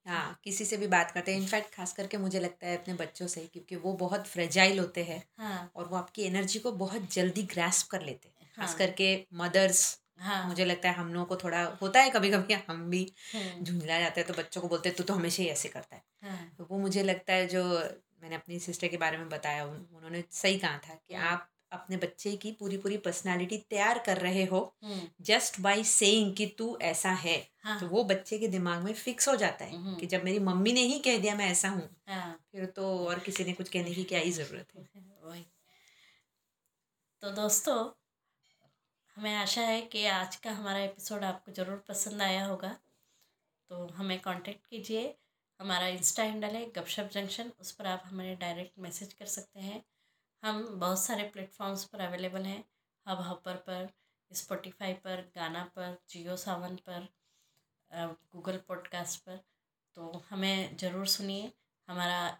हाँ 0.05 0.39
किसी 0.43 0.65
से 0.65 0.77
भी 0.77 0.87
बात 0.87 1.11
करते 1.11 1.33
हैं। 1.33 1.39
इनफैक्ट 1.39 1.73
खास 1.75 1.93
करके 1.93 2.17
मुझे 2.17 2.39
लगता 2.39 2.67
है 2.67 2.77
अपने 2.77 2.93
बच्चों 2.93 3.27
से 3.27 3.41
क्योंकि 3.53 3.75
वो 3.75 3.93
बहुत 3.93 4.27
फ्रेजाइल 4.27 4.79
होते 4.79 5.03
हैं 5.03 5.23
हाँ। 5.39 5.71
और 5.75 5.87
वो 5.87 5.97
आपकी 5.97 6.23
एनर्जी 6.23 6.59
को 6.59 6.71
बहुत 6.71 7.13
जल्दी 7.13 7.43
ग्रास्प 7.43 7.89
कर 7.89 8.01
लेते 8.01 8.27
हैं। 8.29 8.45
हाँ, 8.47 8.53
खास 8.55 8.69
हाँ। 8.69 8.77
करके 8.77 9.15
मदर्स 9.33 9.99
हाँ। 10.19 10.47
मुझे 10.47 10.65
लगता 10.65 10.89
है 10.89 10.95
हम 10.95 11.13
लोगों 11.13 11.25
को 11.25 11.35
थोड़ा 11.35 11.63
होता 11.81 12.01
है 12.01 12.09
कभी 12.09 12.31
कभी 12.31 12.53
हम 12.67 12.89
भी 12.89 13.03
हम्म, 13.35 13.63
झुंझला 13.63 13.99
जाते 13.99 14.21
हैं 14.21 14.27
तो 14.27 14.33
बच्चों 14.33 14.61
को 14.61 14.67
बोलते 14.67 14.89
हैं 14.89 14.95
तू 14.97 15.03
तो 15.03 15.13
हमेशा 15.13 15.43
ही 15.43 15.49
ऐसे 15.49 15.69
करता 15.69 15.95
है। 15.95 16.03
हाँ। 16.23 16.51
तो 16.57 16.67
वो 16.71 16.77
मुझे 16.77 17.03
लगता 17.03 17.33
है 17.33 17.47
जो 17.47 17.63
मैंने 18.23 18.35
अपनी 18.35 18.59
सिस्टर 18.59 18.87
के 18.87 18.97
बारे 18.97 19.17
में 19.17 19.29
बताया 19.29 19.65
उन- 19.65 19.95
उन्होंने 19.95 20.23
सही 20.31 20.59
कहा 20.59 20.77
था 20.77 20.93
कि 20.95 21.13
हम्म। 21.13 21.27
आप 21.27 21.49
अपने 21.71 21.97
बच्चे 21.97 22.35
की 22.37 22.51
पूरी 22.51 22.77
पूरी 22.77 22.97
पर्सनालिटी 22.97 23.57
तैयार 23.69 23.99
कर 23.99 24.17
रहे 24.17 24.43
हो 24.45 24.59
जस्ट 25.21 25.59
बाय 25.59 25.83
सेइंग 25.83 26.33
कि 26.35 26.45
तू 26.57 26.77
ऐसा 26.81 27.11
है 27.11 27.35
हाँ। 27.63 27.79
तो 27.79 27.87
वो 27.87 28.03
बच्चे 28.03 28.37
के 28.39 28.47
दिमाग 28.47 28.83
में 28.83 28.93
फिक्स 28.93 29.27
हो 29.29 29.35
जाता 29.35 29.65
है 29.65 29.75
हम्म। 29.75 29.95
कि 29.95 30.05
जब 30.05 30.23
मेरी 30.23 30.39
मम्मी 30.39 30.73
ने 30.73 30.81
ही 30.81 30.99
कह 30.99 31.17
दिया 31.17 31.35
मैं 31.35 31.49
ऐसा 31.51 31.69
हूँ 31.69 31.89
हाँ। 32.07 32.39
फिर 32.51 32.65
तो 32.65 33.07
और 33.07 33.19
किसी 33.19 33.43
ने 33.43 33.53
कुछ 33.53 33.69
कहने 33.69 33.91
की 33.91 34.03
क्या 34.03 34.19
ही 34.19 34.31
ज़रूरत 34.31 34.67
है। 34.75 34.83
वही। 35.23 35.45
तो 37.21 37.31
दोस्तों 37.31 37.77
हमें 39.17 39.35
आशा 39.35 39.61
है 39.61 39.81
कि 39.81 40.05
आज 40.05 40.35
का 40.35 40.51
हमारा 40.51 40.79
एपिसोड 40.79 41.23
आपको 41.23 41.51
ज़रूर 41.51 41.83
पसंद 41.87 42.21
आया 42.21 42.45
होगा 42.45 42.77
तो 43.69 43.87
हमें 43.87 44.19
कांटेक्ट 44.19 44.65
कीजिए। 44.69 45.15
हमारा 45.59 45.87
इंस्टा 45.87 46.23
हैंडल 46.23 46.55
है 46.55 46.65
गपशप 46.71 47.09
जंक्शन 47.13 47.51
उस 47.59 47.71
पर 47.71 47.87
आप 47.87 48.03
हमें 48.05 48.37
डायरेक्ट 48.39 48.79
मैसेज 48.79 49.13
कर 49.13 49.25
सकते 49.27 49.59
हैं। 49.59 49.83
हम 50.43 50.63
बहुत 50.79 50.99
सारे 50.99 51.23
प्लेटफॉर्म्स 51.29 51.83
पर 51.85 52.01
अवेलेबल 52.01 52.45
हैं 52.45 52.63
हब 53.05 53.21
हॉपर 53.21 53.55
पर 53.67 53.89
स्पॉटिफाई 54.31 54.93
पर 55.03 55.21
गाना 55.35 55.63
पर 55.75 55.97
जियो 56.09 56.35
सावन 56.37 56.75
पर 56.87 57.07
गूगल 57.91 58.57
पॉडकास्ट 58.67 59.19
पर। 59.21 59.39
तो 59.97 60.23
हमें 60.29 60.77
ज़रूर 60.77 61.07
सुनिए, 61.07 61.51
हमारा 61.87 62.37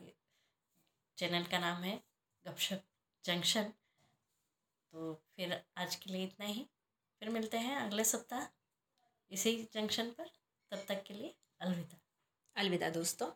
चैनल 1.18 1.44
का 1.46 1.60
नाम 1.60 1.84
है 1.84 1.96
गपशप 2.46 2.84
जंक्शन 3.26 3.72
तो 4.94 5.14
फिर 5.36 5.60
आज 5.78 5.96
के 5.96 6.12
लिए 6.12 6.24
इतना 6.24 6.46
ही। 6.46 6.66
फिर 7.22 7.30
मिलते 7.30 7.58
हैं 7.60 7.76
अगले 7.78 8.04
सप्ताह 8.06 8.48
इसी 9.32 9.58
जंक्शन 9.74 10.10
पर। 10.12 10.30
तब 10.72 10.86
तक 10.88 11.04
के 11.04 11.14
लिए 11.14 11.34
अलविदा। 11.62 11.98
अलविदा 12.56 12.90
दोस्तों 12.90 13.28